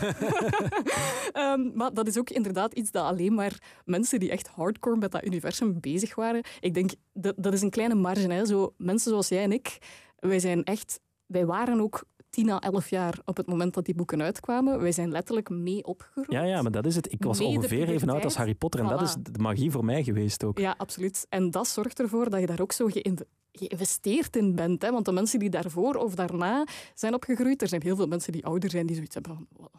[1.32, 5.12] Ehm, maar dat is ook inderdaad iets dat alleen maar mensen die echt hardcore met
[5.12, 6.44] dat universum bezig waren.
[6.60, 8.32] Ik denk, dat, dat is een kleine marge.
[8.32, 8.46] Hè.
[8.46, 9.78] Zo, mensen zoals jij en ik,
[10.16, 11.00] wij zijn echt...
[11.26, 14.80] Wij waren ook 10 à 11 jaar op het moment dat die boeken uitkwamen.
[14.82, 16.32] Wij zijn letterlijk mee opgegroeid.
[16.32, 17.12] Ja, ja, maar dat is het.
[17.12, 18.36] Ik was ongeveer even oud als.
[18.36, 18.80] Harry Potter.
[18.80, 20.58] En dat is de magie voor mij geweest ook.
[20.58, 21.26] Ja, absoluut.
[21.30, 24.82] En dat zorgt ervoor dat je daar ook zo geïnv- geïnvesteerd in bent.
[24.82, 24.92] Hè?
[24.92, 28.46] Want de mensen die daarvoor of daarna zijn opgegroeid, er zijn heel veel mensen die
[28.46, 29.70] ouder zijn, die zoiets hebben van...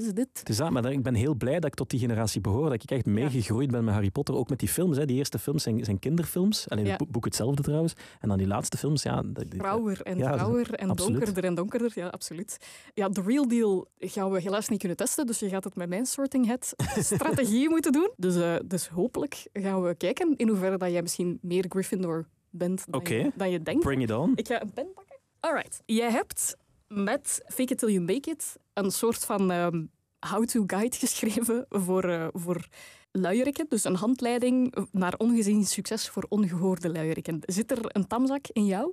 [0.00, 0.38] "Wa- wa- Wat is dit?
[0.38, 2.64] Het is dat, maar ik ben heel blij dat ik tot die generatie behoor.
[2.70, 4.34] Dat ik echt meegegroeid ben met Harry Potter.
[4.34, 4.96] Ook met die films.
[4.96, 5.04] Hè.
[5.04, 6.68] Die eerste films zijn, zijn kinderfilms.
[6.68, 7.92] Alleen het boek, hetzelfde trouwens.
[8.20, 9.24] En dan die laatste films, ja...
[9.56, 11.14] Rauwer en rauwer en absoluut.
[11.16, 11.92] donkerder en donkerder.
[11.94, 12.58] Ja, absoluut.
[12.94, 15.88] Ja, de real deal gaan we helaas niet kunnen testen, dus je gaat het met
[15.88, 18.10] mijn sorting hat strategie moeten doen.
[18.16, 22.84] Dus, eh, dus hopelijk gaan we kijken in hoeverre dat jij misschien meer Gryffindor bent
[22.90, 23.82] dan, je, dan je denkt.
[23.84, 24.32] Bring it on.
[24.34, 25.16] Ik ga een pen pakken.
[25.40, 25.82] Alright.
[25.86, 26.56] Jij hebt
[26.88, 29.84] met Fake It Till You Make It een soort van ehm,
[30.18, 32.68] how-to guide geschreven voor, uh, voor
[33.12, 33.66] luieriken.
[33.68, 37.38] Dus een handleiding naar ongezien succes voor ongehoorde luieriken.
[37.40, 38.92] Zit er een tamzak in jou?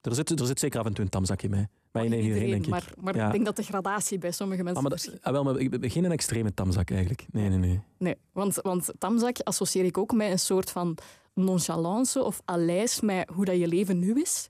[0.00, 1.68] Er zit, er zit zeker af en toe een tamzak in mij.
[1.92, 2.70] Maar in iedereen, denk ik.
[2.70, 4.84] Maar, maar ik denk dat de gradatie bij sommige mensen...
[4.84, 7.26] Ah, maar dat, ah, wel, maar ik ben geen extreme tamzak eigenlijk.
[7.30, 7.80] Nee, nee, nee.
[7.98, 10.98] Nee, want, want tamzak associeer ik ook met een soort van
[11.34, 14.48] nonchalance of aleis met hoe dat je leven nu is.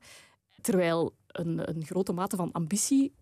[0.61, 3.13] Terwijl een, een grote mate van ambitie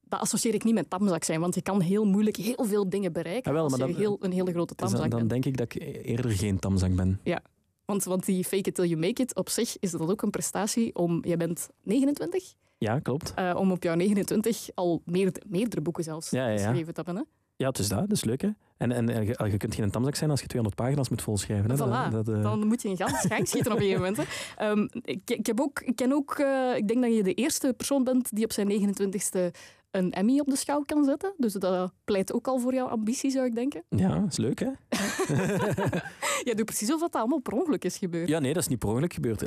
[0.00, 3.12] dat associeer ik niet met tamzak zijn, want je kan heel moeilijk heel veel dingen
[3.12, 5.56] bereiken ah, wel, als je dan, heel, een hele grote tamzak dan, dan denk ik
[5.56, 7.20] dat ik eerder geen tamzak ben.
[7.24, 7.42] Ja,
[7.84, 10.30] want, want die fake it till you make it, op zich is dat ook een
[10.30, 11.24] prestatie om...
[11.24, 12.54] Jij bent 29?
[12.78, 13.32] Ja, klopt.
[13.38, 16.56] Uh, om op jouw 29 al meer, meerdere boeken zelfs ja, ja, ja.
[16.56, 17.16] geschreven te hebben.
[17.16, 17.22] Hè?
[17.56, 17.98] Ja, het is dat.
[17.98, 18.48] Dat is leuk, hè?
[18.76, 21.70] En, en, en je, je, kunt geen tamzak zijn als je 200 pagina's moet volschrijven.
[21.70, 21.76] Hè?
[21.76, 22.42] Voilà, dat, dat, uh...
[22.42, 24.28] dan moet je een gans gang schieten op een gegeven moment.
[24.60, 26.38] Um, ik, ik, heb ook, ik ken ook...
[26.38, 29.50] Uh, ik denk dat je de eerste persoon bent die op zijn 29ste
[29.92, 31.34] een Emmy op de schouw kan zetten.
[31.36, 33.82] Dus dat pleit ook al voor jouw ambitie, zou ik denken.
[33.88, 34.66] Ja, dat is leuk, hè?
[36.48, 38.28] Je doet precies of dat allemaal per ongeluk is gebeurd.
[38.28, 39.42] Ja, nee, dat is niet per ongeluk gebeurd.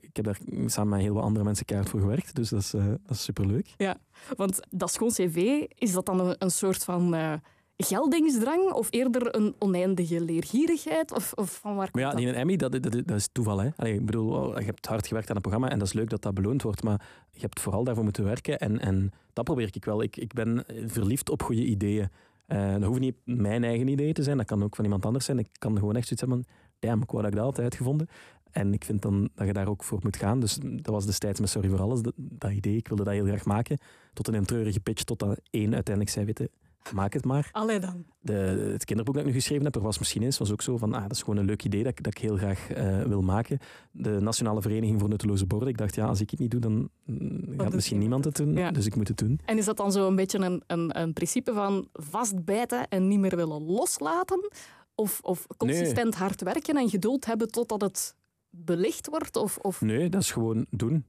[0.00, 2.74] Ik heb daar samen met heel wat andere mensen kaart voor gewerkt, dus dat is,
[2.74, 3.74] uh, dat is superleuk.
[3.76, 3.96] Ja,
[4.36, 7.14] want dat schoon cv, is dat dan een, soort van...
[7.14, 7.32] Uh,
[7.76, 11.12] geldingsdrang of eerder een oneindige leergierigheid?
[11.12, 13.58] Of, of van waar maar ja, die een Emmy, dat, dat, dat, is toeval.
[13.58, 13.68] Hè?
[13.76, 16.22] Allee, ik bedoel, je hebt hard gewerkt aan het programma en dat is leuk dat
[16.22, 19.84] dat beloond wordt, maar je hebt vooral daarvoor moeten werken en, en dat probeer ik
[19.84, 20.02] wel.
[20.02, 22.08] Ik, ik ben verliefd op goede ideeën.
[22.48, 25.24] Uh, dat hoeft niet mijn eigen idee te zijn, dat kan ook van iemand anders
[25.24, 25.38] zijn.
[25.38, 28.08] Ik kan gewoon echt zoiets hebben van, damn, ik wou dat ik dat altijd uitgevonden.
[28.50, 30.40] En ik vind dan dat je daar ook voor moet gaan.
[30.40, 32.76] Dus dat was destijds met Sorry voor Alles, dat, dat idee.
[32.76, 33.78] Ik wilde dat heel graag maken.
[34.12, 36.48] Tot een treurige pitch, tot dat één uiteindelijk zei, weten
[36.92, 37.48] maak het maar.
[37.52, 38.04] Allee dan.
[38.20, 38.32] De,
[38.72, 40.94] het kinderboek dat ik nu geschreven heb, er was misschien eens, was ook zo van,
[40.94, 43.58] ah, dat is gewoon een leuk idee dat, dat ik heel graag uh, wil maken.
[43.90, 46.88] De Nationale Vereniging voor Nutteloze Borden, ik dacht, ja, als ik het niet doe, dan
[47.04, 48.70] mm, gaat misschien niemand het doen, ja.
[48.70, 49.40] dus ik moet het doen.
[49.44, 53.18] En is dat dan zo een beetje een, een, een principe van vastbijten en niet
[53.18, 54.50] meer willen loslaten?
[54.94, 58.14] Of, of consistent hard werken en geduld hebben totdat het
[58.50, 59.36] belicht wordt?
[59.36, 59.80] Of, of...
[59.80, 61.04] Nee, dat is gewoon doen.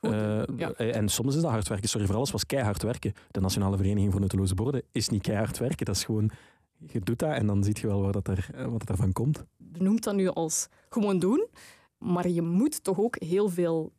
[0.00, 1.88] Uh, En soms is dat hard werken.
[1.88, 3.12] Sorry voor alles, was keihard werken.
[3.30, 5.86] De Nationale Vereniging voor Nutteloze Borden is niet keihard werken.
[5.86, 6.30] Dat is gewoon,
[6.76, 9.44] je doet dat en dan zie je wel wat, dat er, wat er ervan komt.
[9.72, 11.46] Je noemt dat nu als gewoon doen,
[11.98, 13.92] maar je moet toch ook heel veel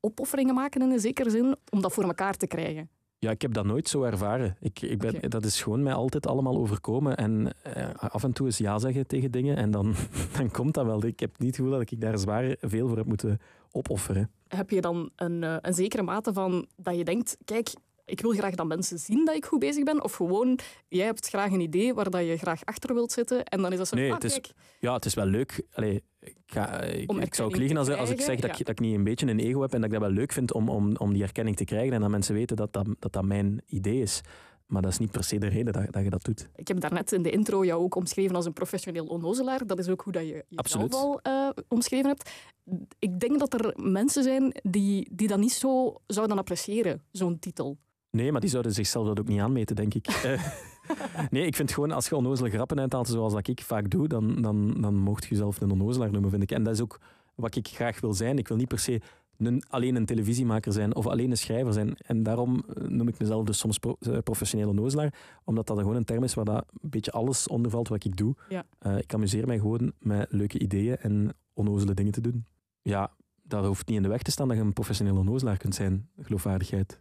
[0.00, 2.88] opofferingen maken in een zekere zin om dat voor elkaar te krijgen.
[3.18, 4.56] Ja, ik heb dat nooit zo ervaren.
[4.60, 7.16] Ik, ik ben, Dat is gewoon mij altijd allemaal overkomen.
[7.16, 9.94] En eh, af en toe eens ja zeggen tegen dingen en dan,
[10.38, 11.04] dan komt dat wel.
[11.04, 13.38] Ik heb niet het gevoel dat ik daar zwaar veel voor heb moeten
[13.70, 14.30] opofferen.
[14.54, 17.72] Heb je dan een, uh, een zekere mate van dat je denkt, kijk,
[18.04, 20.04] ik wil graag dat mensen zien dat ik goed bezig ben?
[20.04, 23.62] Of gewoon, jij hebt graag een idee waar dat je graag achter wilt zitten en
[23.62, 24.40] dan is dat zo, nee, ah, het is,
[24.80, 25.66] Ja, het is wel leuk.
[25.72, 28.68] Allee, ik, ga, ik, ik, zou ook liegen als, als ik zeg dat, ik, dat
[28.68, 30.68] ik niet een beetje een ego heb en dat ik dat wel leuk vind om,
[30.68, 33.62] om, om die erkenning te krijgen en dat mensen weten dat dat, dat, dat mijn
[33.66, 34.20] idee is.
[34.66, 36.48] Maar dat is niet per se de reden dat, dat je dat doet.
[36.54, 39.66] Ik heb daarnet in de intro jou ook omschreven als een professioneel onnozelaar.
[39.66, 42.30] Dat is ook hoe dat je jezelf al uh, omschreven hebt.
[42.98, 47.78] Ik denk dat er mensen zijn die, die dat niet zo zouden appreciëren, zo'n titel.
[48.10, 50.06] Nee, maar die zouden zichzelf dat ook niet aanmeten, denk ik.
[50.06, 50.44] Eh,
[51.30, 54.42] nee, ik vind gewoon, als je onnozele grappen uithaalt, zoals dat ik vaak doe, dan,
[54.42, 56.50] dan, dan mocht je jezelf een onnozelaar noemen, vind ik.
[56.50, 57.00] En dat is ook
[57.34, 58.38] wat ik graag wil zijn.
[58.38, 59.00] Ik wil niet per se
[59.68, 61.96] alleen een televisiemaker zijn of alleen een schrijver zijn.
[61.96, 65.96] En daarom eh, noem ik mezelf dus soms pro, uh, professionele nozelaar, omdat dat gewoon
[65.96, 68.34] een term is waar dat een beetje alles onder valt wat ik doe.
[68.48, 68.64] Ja.
[68.86, 72.46] Uh, ik amuseer mij gewoon met leuke ideeën en onnozele dingen te doen.
[72.82, 75.74] Ja, dat hoeft niet in de weg te staan dat je een professionele onnozelaar kunt
[75.74, 77.00] zijn, geloofwaardigheid,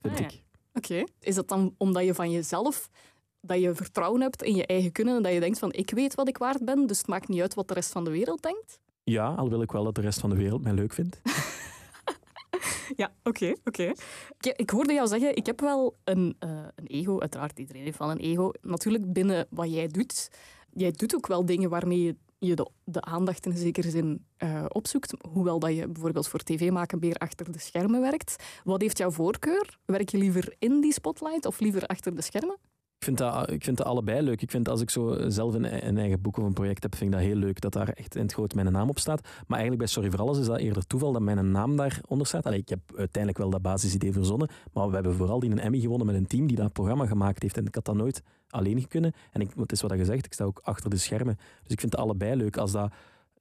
[0.00, 0.42] vind ah, ik.
[0.74, 1.04] Oké.
[1.20, 2.90] Is dat dan omdat je van jezelf
[3.40, 6.14] dat je vertrouwen hebt in je eigen kunnen en dat je denkt van ik weet
[6.14, 8.42] wat ik waard ben, dus het maakt niet uit wat de rest van de wereld
[8.42, 8.80] denkt?
[9.04, 11.20] Ja, al wil ik wel dat de rest van de wereld mij leuk vindt.
[13.00, 13.92] ja, oké, oké.
[14.56, 17.20] Ik hoorde jou zeggen, ik heb wel een, uh, een ego.
[17.20, 18.50] Uiteraard, iedereen heeft wel een ego.
[18.62, 20.30] Natuurlijk binnen wat jij doet.
[20.70, 25.14] Jij doet ook wel dingen waarmee je de, de aandacht in zekere zin uh, opzoekt.
[25.32, 28.44] Hoewel dat je bijvoorbeeld voor tv maken meer achter de schermen werkt.
[28.64, 29.78] Wat heeft jouw voorkeur?
[29.84, 32.58] Werk je liever in die spotlight of liever achter de schermen?
[33.04, 34.42] Ik vind, dat, ik vind dat allebei leuk.
[34.42, 37.12] Ik vind als ik zo zelf een, een, eigen boek of een project heb, vind
[37.12, 39.20] ik dat heel leuk dat daar echt in het groot mijn naam op staat.
[39.22, 42.46] Maar eigenlijk bij Sorry voor Alles is dat eerder toeval dat mijn naam daaronder staat.
[42.46, 45.80] Allee, ik heb uiteindelijk wel dat basisidee verzonnen, maar we hebben vooral die een Emmy
[45.80, 47.56] gewonnen met een team die dat programma gemaakt heeft.
[47.56, 49.12] En ik had dat nooit alleen kunnen.
[49.32, 51.36] En ik, het is wat je gezegd, ik sta ook achter de schermen.
[51.36, 52.56] Dus ik vind het allebei leuk.
[52.56, 52.92] Als dat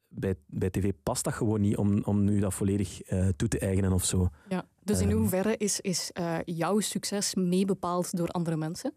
[0.08, 3.60] bij, bij tv past dat gewoon niet om, om nu dat volledig uh, toe te
[3.60, 4.30] eigenen of zo.
[4.50, 5.18] Ja, dus in ehm.
[5.18, 8.94] hoeverre is, is uh, jouw succes meebepaald door andere mensen?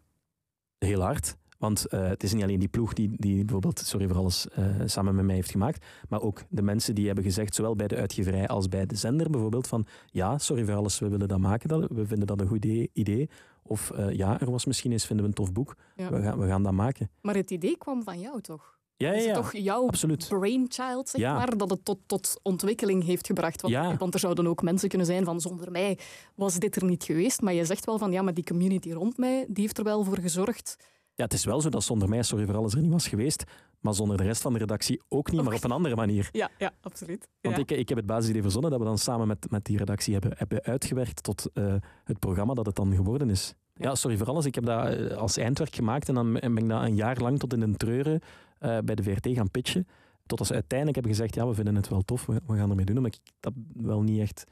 [0.77, 1.35] Heel hard.
[1.57, 4.65] Want uh, het is niet alleen die ploeg die, die bijvoorbeeld Sorry voor Alles uh,
[4.85, 7.95] samen met mij heeft gemaakt, maar ook de mensen die hebben gezegd, zowel bij de
[7.95, 11.69] uitgeverij als bij de zender bijvoorbeeld, van ja, Sorry voor Alles, we willen dat maken,
[11.69, 13.29] dat, we vinden dat een goed idee.
[13.63, 16.09] Of uh, ja, er was misschien eens, vinden we een tof boek, ja.
[16.09, 17.09] we, gaan, we gaan dat maken.
[17.21, 18.76] Maar het idee kwam van jou toch?
[18.97, 19.27] Ja, ja, ja.
[19.27, 20.27] Is toch jouw absoluut.
[20.27, 23.61] brainchild, zeg maar, dat het tot, tot ontwikkeling heeft gebracht?
[23.97, 25.99] Want, er zouden ook mensen kunnen zijn van zonder mij
[26.35, 27.41] was dit er niet geweest.
[27.41, 30.03] Maar je zegt wel van ja, maar die community rond mij, die heeft er wel
[30.03, 30.75] voor gezorgd.
[31.15, 33.43] Ja, het is wel zo dat zonder mij Sorry voor Alles er niet was geweest.
[33.79, 36.29] Maar zonder de rest van de redactie ook niet, maar op een andere manier.
[36.31, 37.27] Ja, ja absoluut.
[37.41, 40.13] Want ik, ik heb het basisidee verzonnen dat we dan samen met, met die redactie
[40.13, 43.53] hebben, hebben uitgewerkt tot uh, het programma dat het dan geworden is.
[43.73, 44.45] Ja, sorry voor alles.
[44.45, 47.53] Ik heb dat als eindwerk gemaakt en dan ben ik dat een jaar lang tot
[47.53, 48.21] in een treuren
[48.59, 49.87] uh, bij de VRT gaan pitchen.
[50.25, 52.85] Tot als uiteindelijk hebben gezegd, ja, we vinden het wel tof, we, we gaan ermee
[52.85, 52.97] doen.
[52.97, 54.43] Omdat ik dat wel niet echt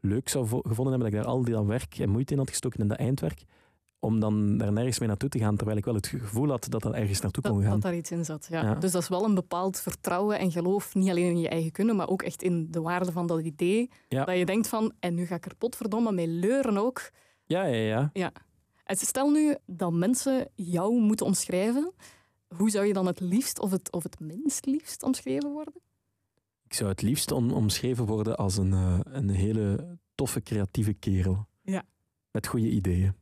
[0.00, 2.80] leuk zou gevonden hebben, dat ik daar al die werk en moeite in had gestoken
[2.80, 3.42] in dat eindwerk.
[3.98, 6.82] Om dan daar nergens mee naartoe te gaan, terwijl ik wel het gevoel had dat
[6.82, 7.70] dat ergens naartoe dat, kon gaan.
[7.70, 8.62] Dat daar iets in zat, ja.
[8.62, 8.74] ja.
[8.74, 11.96] Dus dat is wel een bepaald vertrouwen en geloof, niet alleen in je eigen kunnen,
[11.96, 13.90] maar ook echt in de waarde van dat idee.
[14.08, 14.24] Ja.
[14.24, 17.10] Dat je denkt van, en nu ga ik er potverdomme mee leuren ook.
[17.44, 18.10] Ja, ja, ja.
[18.12, 18.32] ja.
[18.84, 21.92] En stel nu dat mensen jou moeten omschrijven.
[22.56, 25.74] Hoe zou je dan het liefst of het, of het minst liefst omschreven worden?
[26.64, 31.46] Ik zou het liefst om, omschreven worden als een, uh, een hele toffe, creatieve kerel.
[31.62, 31.82] Ja.
[32.30, 33.14] Met goede ideeën.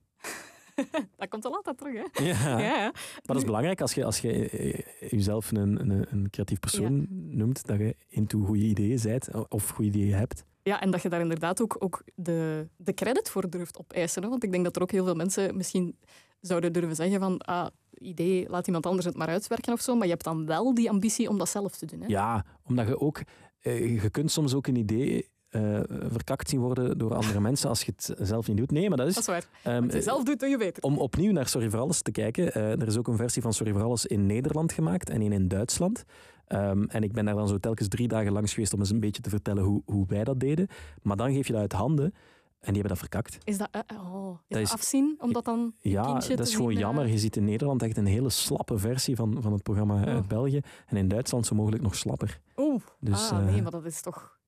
[1.16, 2.24] dat komt wel altijd terug, hè?
[2.24, 2.58] Ja.
[2.58, 2.90] ja, ja.
[2.92, 7.06] Maar dat is belangrijk als je, als je jezelf een, een, een creatief persoon ja.
[7.10, 10.44] noemt, dat je into goede ideeën bent of goede ideeën hebt.
[10.62, 14.22] Ja, en dat je daar inderdaad ook, ook de, de credit voor durft opeisen.
[14.22, 14.28] Hè?
[14.28, 15.98] Want ik denk dat er ook heel veel mensen misschien
[16.40, 19.94] zouden durven zeggen van ah, idee, laat iemand anders het maar uitwerken of zo.
[19.94, 22.00] Maar je hebt dan wel die ambitie om dat zelf te doen.
[22.00, 22.06] Hè?
[22.06, 23.20] Ja, omdat je ook...
[23.62, 27.82] Uh, je kunt soms ook een idee uh, verkakt zien worden door andere mensen als
[27.82, 28.70] je het zelf niet doet.
[28.70, 29.14] Nee, maar dat is...
[29.14, 29.76] Dat is waar.
[29.76, 30.82] Um, Als je zelf doet, doe je beter.
[30.82, 32.44] Om opnieuw naar Sorry voor Alles te kijken.
[32.44, 35.32] Uh, er is ook een versie van Sorry voor Alles in Nederland gemaakt en een
[35.32, 36.04] in Duitsland.
[36.48, 39.00] Um, en ik ben daar dan zo telkens drie dagen langs geweest om eens een
[39.00, 40.66] beetje te vertellen hoe, hoe wij dat deden.
[41.02, 42.14] Maar dan geef je dat uit handen.
[42.58, 43.38] En die hebben dat verkakt.
[43.44, 45.16] Is dat, uh, oh, is dat is, afzien?
[45.20, 47.06] Omdat dan ja, dat is gewoon zien, jammer.
[47.06, 50.08] Je ziet in Nederland echt een hele slappe versie van, van het programma oh.
[50.08, 50.60] uit België.
[50.86, 52.40] En in Duitsland zo mogelijk nog slapper.
[52.56, 54.38] Oeh, dus, ah, nee, maar dat is toch...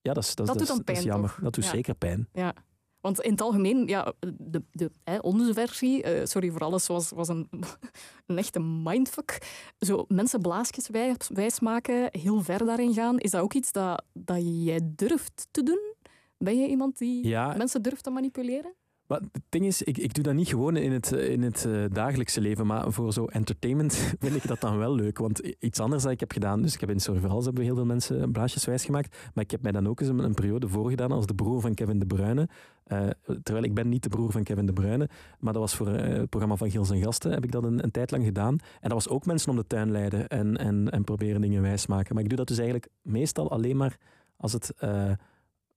[0.00, 1.30] Ja, dat, is, dat, dat dat, doet dan pijn, is jammer.
[1.30, 1.38] Toch?
[1.40, 1.70] Dat doet ja.
[1.70, 2.28] zeker pijn.
[2.32, 2.54] Ja.
[3.00, 7.10] Want in het algemeen, ja, de, de, hè, onze versie, uh, sorry voor alles, was,
[7.10, 7.48] was een,
[8.26, 9.38] een echte mindfuck.
[9.78, 13.18] Zo mensen blaasjes wijs, wijs maken, heel ver daarin gaan.
[13.18, 15.94] Is dat ook iets dat, dat jij durft te doen?
[16.38, 17.54] Ben je iemand die ja.
[17.56, 18.74] mensen durft te manipuleren?
[19.06, 21.84] Maar het ding is, ik, ik doe dat niet gewoon in het, in het uh,
[21.92, 25.18] dagelijkse leven, maar voor zo entertainment vind ik dat dan wel leuk.
[25.18, 27.74] Want iets anders dat ik heb gedaan, dus ik heb in Alles hebben we heel
[27.74, 30.68] veel mensen blaasjes wijs gemaakt, maar ik heb mij dan ook eens een, een periode
[30.68, 32.48] voorgedaan als de broer van Kevin De Bruyne.
[32.86, 33.08] Uh,
[33.42, 36.00] terwijl ik ben niet de broer van Kevin De Bruyne, maar dat was voor uh,
[36.00, 38.58] het programma van Gils en Gasten, heb ik dat een, een, tijd lang gedaan.
[38.80, 41.86] En dat was ook mensen om de tuin leiden en, en, en proberen dingen wijs
[41.86, 42.14] maken.
[42.14, 43.96] Maar ik doe dat dus eigenlijk meestal alleen maar
[44.36, 44.74] als het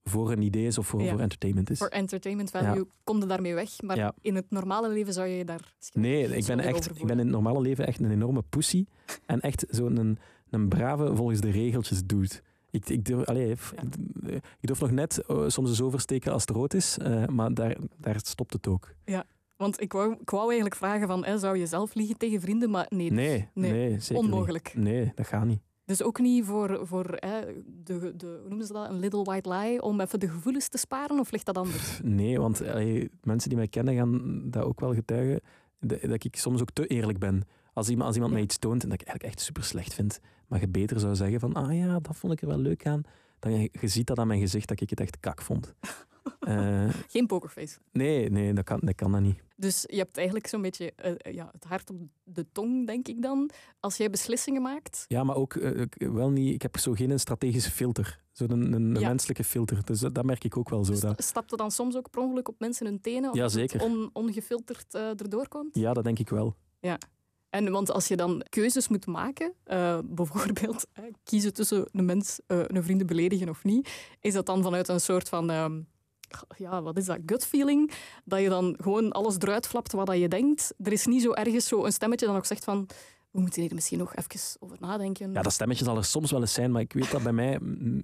[0.09, 1.11] voor een idee is of voor, ja.
[1.11, 1.77] voor entertainment is.
[1.77, 2.83] Voor entertainment value Ja.
[3.03, 4.13] kom je daarmee weg, maar Ja.
[4.21, 5.73] in het normale leven zou je je daar...
[5.93, 8.85] Nee, ik ben, echt, ik ben in het normale leven echt een enorme pussy.
[9.25, 10.19] En echt zo'n een,
[10.49, 12.41] een brave, volgens de regeltjes doet.
[12.71, 13.59] Ik, ik, durf, allee, ik,
[14.59, 17.77] ik durf nog net uh, soms eens oversteken als het rood is, uh, maar daar,
[17.97, 18.93] daar stopt het ook.
[19.57, 22.69] Want ik wou, ik wou eigenlijk vragen van, hè, zou je zelf liegen tegen vrienden?
[22.69, 24.71] Maar nee, Nee, nee, nee, zeker onmogelijk.
[24.75, 24.83] Niet.
[24.83, 25.59] Nee, dat gaat niet.
[25.89, 27.41] Dus ook niet voor, voor hè,
[27.84, 30.78] de, de, hoe noemen ze dat, een little white lie, om even de gevoelens te
[30.78, 31.99] sparen, of ligt dat anders?
[32.04, 35.41] Nee, want allee, mensen die mij kennen gaan dat ook wel getuigen,
[35.80, 37.43] dat ik soms ook te eerlijk ben.
[37.73, 38.38] Als iemand, als iemand Ja.
[38.38, 41.15] mij iets toont en dat ik eigenlijk echt super slecht vind, maar je beter zou
[41.15, 43.02] zeggen van, ah ja, dat vond ik er wel leuk aan,
[43.39, 45.73] dan je, je ziet dat aan mijn gezicht dat ik het echt kak vond.
[46.39, 47.78] Eh, Geen pokerface.
[47.91, 49.39] nee, nee, dat kan dat, kan dat niet.
[49.56, 53.21] Dus je hebt eigenlijk zo'n beetje eh, ja, het hart op de tong, denk ik
[53.21, 53.49] dan.
[53.80, 57.71] Als jij beslissingen maakt, Ja, maar ook eh, wel niet, ik heb zo geen strategische
[57.71, 58.19] filter.
[58.32, 59.08] Zo'n een, een Ja.
[59.08, 59.86] menselijke filter.
[59.86, 60.99] Dus dat, dat merk ik ook wel zo.
[60.99, 63.82] Dat, stapt er dan soms ook per ongeluk op mensen hun tenen, Ja, omdat zeker.
[63.84, 65.75] on, ongefilterd erdoor komt?
[65.75, 66.56] ja, dat denk ik wel.
[67.49, 70.85] En want als je dan keuzes moet maken, eh, bijvoorbeeld
[71.23, 74.99] kiezen tussen een mens, eh, een vrienden beledigen of niet, is dat dan vanuit een
[75.01, 75.81] soort van, ehm,
[76.57, 77.91] ja, wat is dat, gut feeling,
[78.25, 80.73] dat je dan gewoon alles eruit flapt wat dat je denkt.
[80.83, 82.88] Er is niet zo ergens zo een stemmetje dat nog zegt van,
[83.31, 85.31] we moeten hier misschien nog even over nadenken.
[85.31, 87.57] Ja, dat stemmetje zal er soms wel eens zijn, maar ik weet dat bij mij,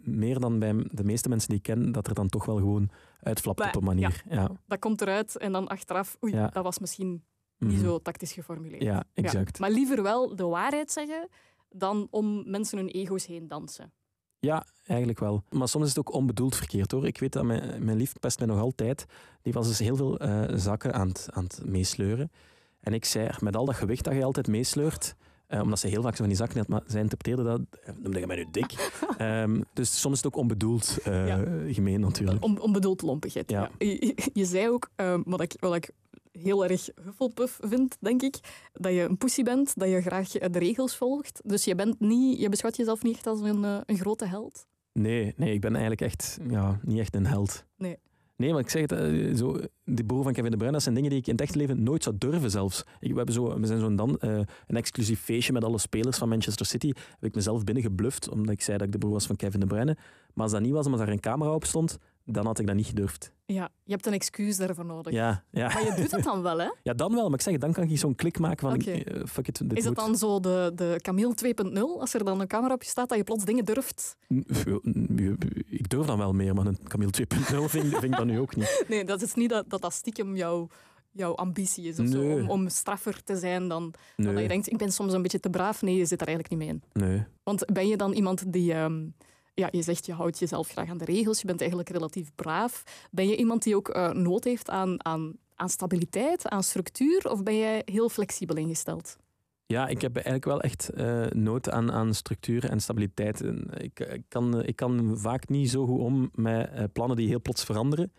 [0.03, 2.89] meer dan bij de meeste mensen die ik ken, dat er dan toch wel gewoon
[3.21, 4.23] uitflapt op een manier.
[4.29, 4.49] Ja.
[4.67, 6.47] Dat komt eruit en dan achteraf, oei, Ja.
[6.47, 7.23] dat was misschien
[7.57, 7.83] niet Mhm.
[7.85, 8.81] zo tactisch geformuleerd.
[8.83, 9.59] Ja, exact.
[9.59, 11.27] Maar liever wel de waarheid zeggen
[11.69, 13.91] dan om mensen hun ego's heen dansen.
[14.39, 15.43] Ja, eigenlijk wel.
[15.49, 17.05] Maar soms is het ook onbedoeld verkeerd hoor.
[17.07, 19.05] Ik weet dat mijn, mijn lief pest mij nog altijd.
[19.41, 22.31] Die was dus heel veel eh, zakken aan het, aan het meesleuren.
[22.79, 25.15] En ik zei, met al dat gewicht dat je altijd meesleurt,
[25.47, 27.93] eh, omdat ze heel vaak zo van die zakken had, maar zij interpreteerde dat, eh,
[28.01, 28.73] noemde je mij nu dik.
[29.17, 31.43] Ehm, dus soms is het ook onbedoeld Ja.
[31.67, 32.43] gemeen natuurlijk.
[32.43, 33.49] On, onbedoeld lompigheid.
[33.51, 33.69] Ja.
[33.77, 33.95] Ja.
[34.33, 34.89] Je, zei ook,
[35.25, 35.89] wat, ik, wat ik
[36.39, 38.35] heel erg Hufflepuff vind, denk ik,
[38.73, 41.41] dat je een poesie bent, dat je graag eh, de regels volgt.
[41.43, 44.67] Dus je, bent niet, je beschouwt jezelf niet echt als een, eh, een grote held.
[44.93, 47.65] Nee, nee, ik ben eigenlijk echt ja, niet echt een held.
[47.77, 47.97] Nee.
[48.37, 50.95] Nee, maar ik zeg het, eh, zo, die boer van Kevin De Bruyne, dat zijn
[50.95, 52.83] dingen die ik in het echt leven nooit zou durven zelfs.
[52.99, 56.29] Ik, we, hebben zo, we zijn zo'n dan een exclusief feestje met alle spelers van
[56.29, 56.87] Manchester City.
[56.87, 59.65] Heb ik mezelf binnengebluft, omdat ik zei dat ik de broer was van Kevin De
[59.65, 59.97] Bruyne.
[60.33, 62.75] Maar als dat niet was, omdat daar een camera op stond, dan had ik dat
[62.75, 63.31] niet gedurfd.
[63.45, 65.13] Ja, je hebt een excuus daarvoor nodig.
[65.13, 65.67] Ja, ja.
[65.67, 66.69] Maar je doet het dan wel, hè?
[66.83, 67.23] ja, dan wel.
[67.23, 69.95] Maar ik zeg, dan kan ik zo'n klik maken van, eh, fuck it, Is het
[69.95, 71.33] dan zo de, de Camille
[71.73, 74.17] 2.0, als er dan een camera op je staat, dat je plots dingen durft?
[75.65, 78.55] Ik durf dan wel meer, maar een Camille 2.0 vind, vind ik dat nu ook
[78.55, 78.83] niet.
[78.87, 80.67] Nee, dat is niet dat dat, dat stiekem jouw,
[81.11, 84.71] jouw ambitie is of zo, om, om straffer te zijn dan, dan dat je denkt,
[84.71, 85.81] ik ben soms een beetje te braaf.
[85.81, 87.07] Nee, je zit er eigenlijk niet mee in.
[87.07, 87.23] nee.
[87.43, 88.73] Want ben je dan iemand die...
[88.73, 89.03] ehm,
[89.55, 92.83] ja, je zegt je houdt jezelf graag aan de regels, je bent eigenlijk relatief braaf.
[93.11, 97.43] Ben je iemand die ook eh, nood heeft aan, aan, aan stabiliteit, aan structuur, of
[97.43, 99.17] ben jij heel flexibel ingesteld?
[99.67, 103.41] Ja, ik heb eigenlijk wel echt eh, nood aan, aan structuur en stabiliteit.
[103.41, 107.41] En ik, kan, ik kan vaak niet zo goed om met eh, plannen die heel
[107.41, 108.11] plots veranderen.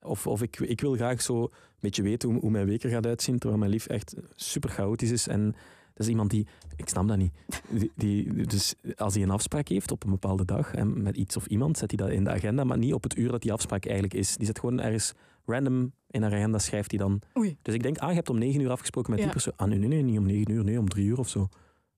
[0.00, 2.90] Of, of ik, ik wil graag zo een beetje weten hoe, hoe mijn week er
[2.90, 5.28] gaat uitzien, terwijl mijn lief echt super chaotisch is.
[5.28, 5.54] En
[5.94, 7.32] dat is iemand die, ik snap dat niet.
[7.68, 11.36] Die, die, dus als hij een afspraak heeft op een bepaalde dag en met iets
[11.36, 13.52] of iemand, zet hij dat in de agenda, maar niet op het uur dat die
[13.52, 14.36] afspraak eigenlijk is.
[14.36, 15.12] Die zet gewoon ergens
[15.44, 17.20] random in haar agenda, schrijft hij dan.
[17.38, 17.56] Oei.
[17.62, 19.52] Dus ik denk, ah, je hebt om negen uur afgesproken met die persoon.
[19.56, 21.40] Ah, nee, nee, nee, niet om negen uur, nee, om drie uur of zo.
[21.40, 21.50] En nee,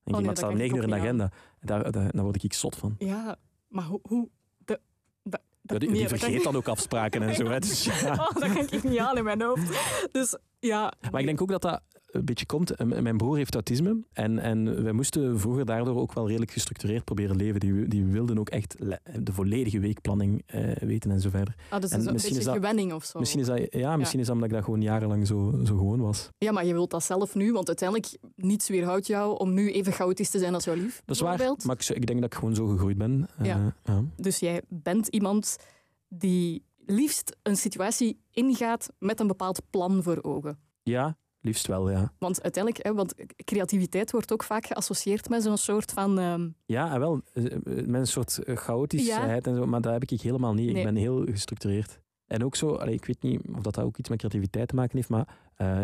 [0.03, 1.23] maar dat het staat om negen uur in de agenda.
[1.59, 2.95] En Daar, daar, daar word ik zot van.
[2.97, 3.35] Ja,
[3.67, 3.99] maar hoe...
[4.03, 4.29] hoe
[5.61, 7.45] de, die, vergeet dan ook afspraken en zo.
[7.45, 7.59] Hè.
[7.59, 8.11] Dus, ja.
[8.11, 9.79] Oh, dat kan ik niet aan in mijn hoofd.
[10.11, 10.93] Dus ja...
[11.11, 12.85] Maar ik denk ook dat dat een beetje komt.
[13.01, 14.03] Mijn broer heeft autisme.
[14.13, 17.59] En, en wij moesten vroeger daardoor ook wel redelijk gestructureerd proberen leven.
[17.59, 18.75] Die, die wilden ook echt
[19.25, 21.55] de volledige weekplanning eh, weten en zo verder.
[21.69, 23.19] Ah, dus En een misschien beetje is dat- gewenning of zo.
[23.19, 25.99] Misschien is dat, ja, misschien is dat omdat ik dat gewoon jarenlang zo, zo gewoon
[25.99, 26.29] was.
[26.37, 29.93] Ja, maar je wilt dat zelf nu, want uiteindelijk niets weerhoudt jou om nu even
[29.93, 31.01] chaotisch te zijn als jouw lief.
[31.05, 31.55] Dat is waar.
[31.65, 33.27] Maar ik, ik denk dat ik gewoon zo gegroeid ben.
[33.37, 33.75] Eh, ja.
[34.17, 35.57] Dus jij bent iemand
[36.07, 40.59] die liefst een situatie ingaat met een bepaald plan voor ogen.
[40.83, 42.11] ja, liefst wel, ja.
[42.19, 43.13] Want uiteindelijk, hè, want
[43.45, 46.19] creativiteit wordt ook vaak geassocieerd met zo'n soort van...
[46.19, 49.93] ehm, Ja, en wel, eh, eh, met een soort eh, chaotischheid en zo, maar dat
[49.93, 50.67] heb ik helemaal niet.
[50.71, 50.77] Nee.
[50.77, 51.99] Ik ben heel gestructureerd.
[52.27, 54.95] En ook zo, allee, ik weet niet of dat, ook iets met creativiteit te maken
[54.95, 55.27] heeft, maar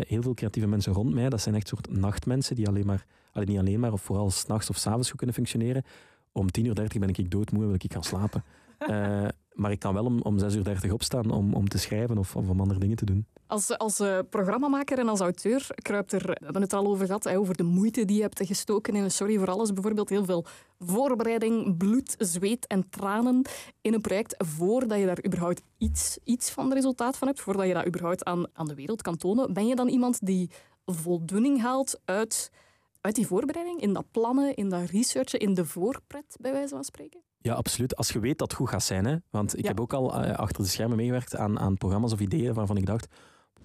[0.06, 3.48] heel veel creatieve mensen rond mij, dat zijn echt soort nachtmensen die alleen maar, allee,
[3.48, 5.82] niet alleen maar, of vooral s'nachts of s'avonds goed kunnen functioneren.
[6.32, 8.44] Om 10.30 uur ben ik doodmoe en wil ik gaan slapen.
[8.86, 10.48] Eh, maar ik kan wel om, om 6.30
[10.84, 13.26] uur opstaan om, om te schrijven of, of om andere dingen te doen.
[13.46, 17.28] Als, als eh, programmamaker en als auteur kruipt er, we hebben het al over gehad,
[17.28, 19.72] over de moeite die je hebt gestoken in een Sorry voor Alles.
[19.72, 20.44] Bijvoorbeeld heel veel
[20.78, 23.42] voorbereiding, bloed, zweet en tranen
[23.80, 27.74] in een project voordat je daar überhaupt iets, iets van resultaat van hebt, voordat je
[27.74, 29.52] dat überhaupt aan, aan de wereld kan tonen.
[29.52, 30.50] Ben je dan iemand die
[30.86, 32.50] voldoening haalt uit,
[33.00, 36.84] uit die voorbereiding, in dat plannen, in dat researchen, in de voorpret, bij wijze van
[36.84, 37.20] spreken?
[37.44, 37.96] Ja, absoluut.
[37.96, 39.04] Als je weet dat het goed gaat zijn.
[39.04, 39.16] Hè?
[39.30, 39.68] Want ik Ja.
[39.68, 42.86] heb ook al eh, achter de schermen meegewerkt aan, aan programma's of ideeën waarvan ik
[42.86, 43.06] dacht,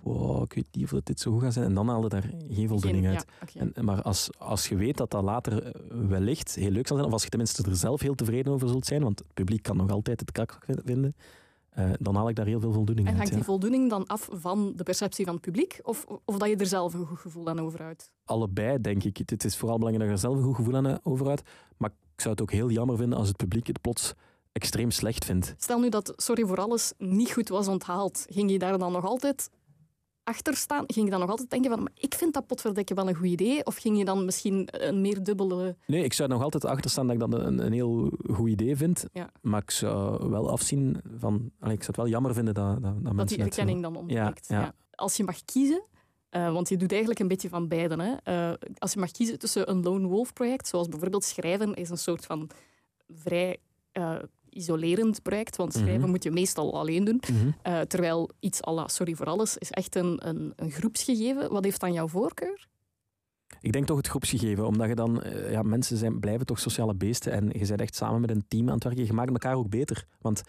[0.03, 1.65] wow, ik weet niet of dat dit zo goed gaat zijn.
[1.65, 3.25] En dan haalde daar geen voldoening uit.
[3.53, 3.65] ja.
[3.73, 7.07] En, maar als, als je weet dat dat later eh, wellicht heel leuk zal zijn,
[7.07, 9.77] of als je tenminste er zelf heel tevreden over zult zijn, want het publiek kan
[9.77, 11.15] nog altijd het kak vinden,
[11.69, 13.17] eh, dan haal ik daar heel veel voldoening En uit.
[13.21, 13.37] hangt ja.
[13.37, 15.79] die voldoening dan af van de perceptie van het publiek?
[15.83, 18.11] Of, of dat je er zelf een goed gevoel aan overhoudt?
[18.25, 19.17] Allebei, denk ik.
[19.25, 21.41] Het is vooral belangrijk dat je er zelf een goed gevoel aan eh, over houdt.
[21.77, 24.13] Maar ik zou het ook heel jammer vinden als het publiek het plots
[24.51, 25.53] extreem slecht vindt.
[25.57, 28.25] Stel nu dat Sorry voor Alles niet goed was onthaald.
[28.29, 29.49] Ging je daar dan nog altijd
[30.23, 30.83] achter staan?
[30.87, 33.25] Ging je dan nog altijd denken van maar ik vind dat potverdekken wel een goed
[33.25, 33.65] idee?
[33.65, 35.75] Of ging je dan misschien een meer dubbele...
[35.87, 38.49] Nee, ik zou er nog altijd achter staan dat ik dat een, een heel goed
[38.49, 39.05] idee vind.
[39.13, 39.29] Ja.
[39.41, 41.51] Maar ik zou wel afzien van...
[41.59, 43.59] Allee, ik zou het wel jammer vinden dat, dat, dat, Dat mensen die het zo-
[43.61, 44.47] erkenning dan ontbreekt.
[44.47, 44.73] ja.
[44.91, 45.83] Als je mag kiezen,
[46.29, 47.99] eh, want je doet eigenlijk een beetje van beiden.
[47.99, 48.13] Hè?
[48.23, 51.97] Eh, als je mag kiezen tussen een lone wolf project, zoals bijvoorbeeld schrijven is een
[51.97, 52.49] soort van
[53.07, 53.57] vrij
[53.91, 54.15] eh,
[54.49, 56.09] isolerend project, want schrijven Mhm.
[56.09, 57.21] moet je meestal alleen doen.
[57.31, 57.85] Mhm.
[57.87, 61.51] Terwijl iets à la Sorry voor Alles is echt een, een, een groepsgegeven.
[61.51, 62.67] Wat heeft dan jouw voorkeur?
[63.61, 66.93] Ik denk toch het groepsgegeven, omdat je dan, eh, ja, mensen zijn, blijven toch sociale
[66.95, 69.05] beesten en je bent echt samen met een team aan het werken.
[69.05, 70.05] Je maakt elkaar ook beter.
[70.21, 70.41] Want,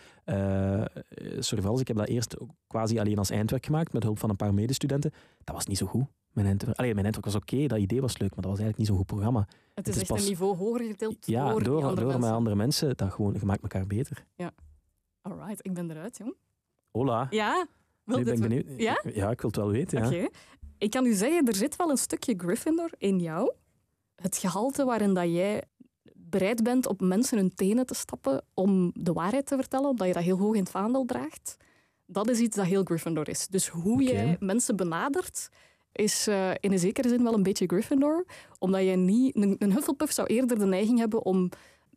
[1.65, 4.55] alles, ik heb dat eerst quasi alleen als eindwerk gemaakt, met hulp van een paar
[4.55, 5.11] medestudenten.
[5.45, 6.05] Dat was niet zo goed.
[6.31, 8.79] Mijn eindwerk, allee, mijn eindwerk was oké, dat idee was leuk, maar dat was eigenlijk
[8.79, 9.47] niet zo'n goed programma.
[9.75, 12.31] Het is is echt pas- een niveau hoger getild Ja, door, door, andere door met
[12.31, 14.25] andere mensen, dat gewoon, je maakt elkaar beter.
[15.23, 16.35] Alright, ik ben eruit, jong.
[16.91, 17.67] Hola, Ja?
[18.05, 18.65] Wil ben ik benieuwd.
[18.77, 19.03] Ja?
[19.15, 19.99] Ja, ik wil het wel weten.
[19.99, 20.07] Ja.
[20.07, 20.29] Oké.
[20.81, 23.53] Ik kan u zeggen, er zit wel een stukje Gryffindor in jou.
[24.15, 25.63] Het gehalte waarin dat jij
[26.15, 30.13] bereid bent op mensen hun tenen te stappen om de waarheid te vertellen, omdat je
[30.13, 31.57] dat heel hoog in het vaandel draagt.
[32.07, 33.47] Dat is iets dat heel Gryffindor is.
[33.49, 34.03] Dus hoe Oké.
[34.03, 35.49] jij mensen benadert,
[35.93, 38.27] is eh, in een zekere zin wel een beetje Gryffindor.
[38.59, 39.37] Omdat je niet...
[39.37, 41.51] Een, een Hufflepuff zou eerder de neiging hebben om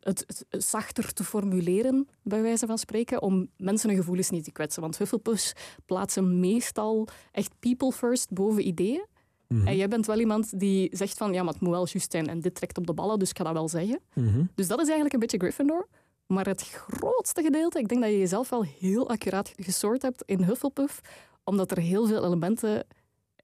[0.04, 4.52] het, het zachter te formuleren, bij wijze van spreken, om mensen hun gevoelens niet te
[4.52, 4.82] kwetsen.
[4.82, 5.52] Want Hufflepuffs
[5.86, 9.06] plaatsen meestal echt people first boven ideeën.
[9.48, 9.66] Mhm.
[9.66, 12.28] En jij bent wel iemand die zegt van, ja, maar het moet wel juist zijn
[12.28, 14.00] en dit trekt op de ballen, dus ik ga dat wel zeggen.
[14.14, 14.44] Mhm.
[14.54, 15.88] Dus dat is eigenlijk een beetje Gryffindor.
[16.26, 20.42] Maar het grootste gedeelte, ik denk dat je jezelf wel heel accuraat gesoord hebt in
[20.42, 21.00] Hufflepuff,
[21.44, 22.86] omdat er heel veel elementen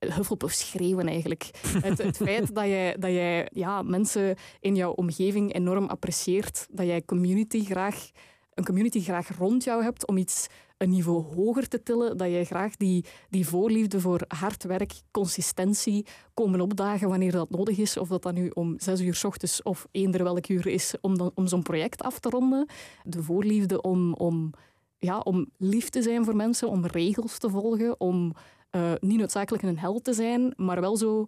[0.09, 1.49] Hufflepuff schreeuwen eigenlijk.
[1.87, 6.85] Het, het feit dat jij, dat jij ja, mensen in jouw omgeving enorm apprecieert, dat
[6.85, 8.09] jij community graag,
[8.53, 10.47] een community graag rond jou hebt om iets
[10.81, 16.05] een niveau hoger te tillen, dat jij graag die, die voorliefde voor hard werk, consistentie,
[16.33, 19.63] komen opdagen wanneer dat nodig is, of dat dat nu om zes uur s ochtends
[19.63, 22.67] of eender welk uur is om, dan, om zo'n project af te ronden.
[23.03, 24.51] De voorliefde om, om,
[24.97, 28.33] ja, om lief te zijn voor mensen, om regels te volgen, om
[28.71, 31.25] eh, niet noodzakelijk een held te zijn, maar wel zo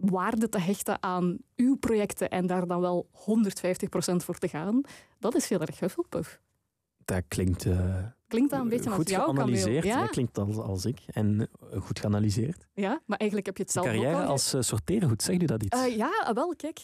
[0.00, 4.80] waarde te hechten aan uw projecten en daar dan wel 150% voor te gaan,
[5.18, 6.40] dat is heel erg Hufflepuff.
[7.04, 9.56] Dat klinkt eh, Klinkt dat een beetje als goed jou, Camille?
[9.56, 9.84] geanalyseerd.
[9.84, 10.00] Ja?
[10.00, 10.98] Dat klinkt als, als ik.
[11.06, 12.66] En eh, goed geanalyseerd.
[12.74, 14.28] ja, maar eigenlijk heb je het zelf ook Carrière al...
[14.28, 15.84] als eh, sorteergoed, zegt u dat iets?
[15.94, 16.80] Ja, ah, wel, kijk,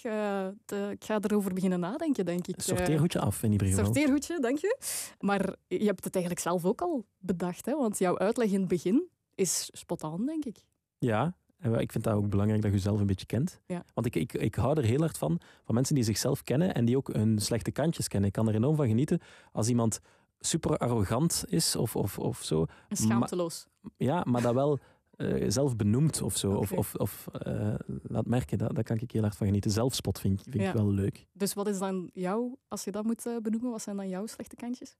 [0.64, 2.60] de- ik ga erover beginnen nadenken, denk ik.
[2.60, 3.84] Sorteergoedje af in ieder geval.
[3.84, 4.78] Sorteerhoedje, dank je.
[5.18, 7.76] Maar je hebt het eigenlijk zelf ook al bedacht, hè?
[7.76, 9.08] want jouw uitleg in het begin
[9.40, 10.56] is spot on, denk ik.
[10.98, 13.60] Ja, en ik vind dat ook belangrijk dat je jezelf een beetje kent.
[13.66, 13.84] Ja.
[13.94, 16.84] Want ik, ik, ik hou er heel hard van, van mensen die zichzelf kennen en
[16.84, 18.28] die ook hun slechte kantjes kennen.
[18.28, 19.18] Ik kan er enorm van genieten
[19.52, 20.00] als iemand
[20.38, 22.66] super arrogant is of, of, of zo.
[22.88, 23.66] En schaamteloos.
[23.96, 24.78] Ja, maar dat wel
[25.16, 26.52] eh, zelf benoemt of zo.
[26.54, 29.70] Of, of, of eh, laat merken, dat, daar kan ik heel hard van genieten.
[29.70, 30.68] Zelfspot vind, ik- vind Ja.
[30.68, 31.26] ik wel leuk.
[31.32, 34.26] Dus wat is dan jouw, als je dat moet eh, benoemen, wat zijn dan jouw
[34.26, 34.96] slechte kantjes?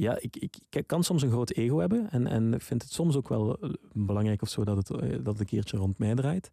[0.00, 2.92] Ja, ik, ik, ik kan soms een groot ego hebben en, en ik vind het
[2.92, 5.98] soms ook wel eh, belangrijk of zo dat het, eh, dat het een keertje rond
[5.98, 6.50] mij draait.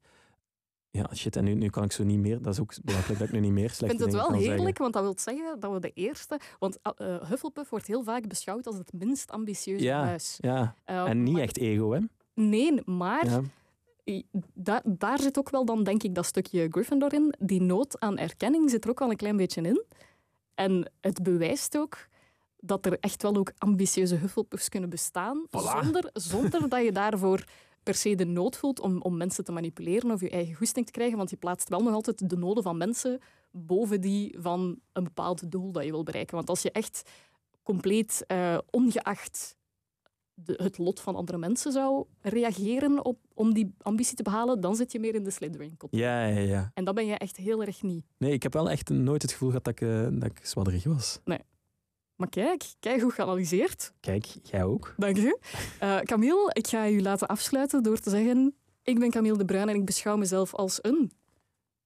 [0.90, 2.42] Ja, shit, en nu, nu kan ik zo niet meer.
[2.42, 4.52] Dat is ook belachelijk dat ik nu niet meer Ik slechte vind het wel zeggen.
[4.56, 6.40] heerlijk, want dat wil zeggen dat we de eerste...
[6.60, 10.04] Want eh, Hufflepuff wordt heel vaak beschouwd als het minst ambitieuze Ja.
[10.04, 10.38] huis.
[10.42, 12.00] Ja, Eh, en niet echt ego, hè?
[12.34, 13.42] Nee, maar Ja.
[14.54, 17.34] da- daar zit ook wel dan, denk ik, dat stukje Gryffindor in.
[17.40, 19.84] Die nood aan erkenning zit er ook wel een klein beetje in.
[20.56, 21.98] En het bewijst ook
[22.60, 25.82] dat er echt wel ook ambitieuze Hufflepuffs kunnen bestaan, Voilà.
[25.82, 27.44] zonder, zonder dat je daarvoor
[27.84, 30.92] per se de nood voelt om, om mensen te manipuleren of je eigen goesting te
[30.92, 33.20] krijgen, want je plaatst wel nog altijd de noden van mensen
[33.52, 36.36] boven die van een bepaald doel dat je wil bereiken.
[36.36, 37.10] Want als je echt
[37.64, 39.56] compleet eh, ongeacht
[40.34, 44.76] de, het lot van andere mensen zou reageren op, om die ambitie te behalen, dan
[44.76, 45.90] zit je meer in de Slytherin-kot.
[45.92, 46.72] Ja, ja, ja.
[46.74, 48.06] En dat ben je echt heel erg niet.
[48.18, 50.84] Nee, ik heb wel echt nooit het gevoel gehad dat ik, eh, dat ik zwadderig
[50.84, 51.20] was.
[52.18, 53.94] Maar kijk, kijk goed geanalyseerd.
[54.00, 54.94] Kijk, jij ook.
[54.98, 55.40] Dank je.
[55.80, 58.56] Eh, Camille, ik ga u laten afsluiten door te zeggen...
[58.84, 61.12] Ik ben Camille de Bruin en ik beschouw mezelf als een,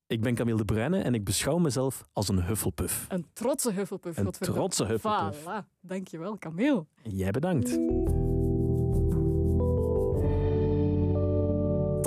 [0.08, 3.06] Ik ben Camille de Bruyne en ik beschouw mezelf als een Hufflepuff.
[3.10, 4.18] een trotse Hufflepuff.
[4.18, 5.42] Een trotse Hufflepuff.
[5.42, 5.66] Voilà.
[5.82, 6.86] Dankjewel, Camille.
[7.04, 7.78] Jij bedankt.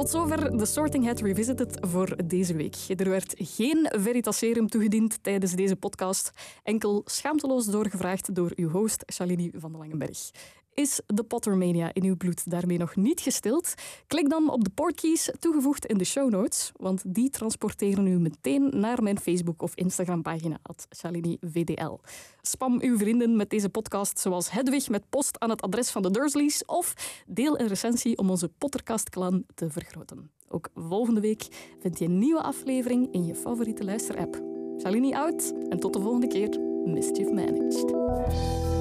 [0.04, 2.76] Tot zover de Sorting Hat Revisited voor deze week.
[2.96, 6.30] Er werd geen Veritaserum toegediend tijdens deze podcast,
[6.62, 10.30] enkel schaamteloos doorgevraagd door uw host Shalini van den Langenberg.
[10.74, 13.74] Is de Pottermania in uw bloed daarmee nog niet gestild?
[14.06, 18.70] Klik dan op de portkeys toegevoegd in de show notes, want die transporteren u meteen
[18.80, 20.58] naar mijn Facebook- of Instagram-pagina,
[20.96, 21.98] ShaliniVDL.
[22.42, 26.10] Spam uw vrienden met deze podcast, zoals Hedwig met post aan het adres van de
[26.10, 26.94] Dursleys, of
[27.26, 30.30] deel een recensie om onze Pottercast-clan te vergroten.
[30.48, 31.46] Ook volgende week
[31.80, 34.42] vind je een nieuwe aflevering in je favoriete luisterapp.
[34.80, 36.60] Shalini out en tot de volgende keer.
[36.84, 38.73] Mischief managed.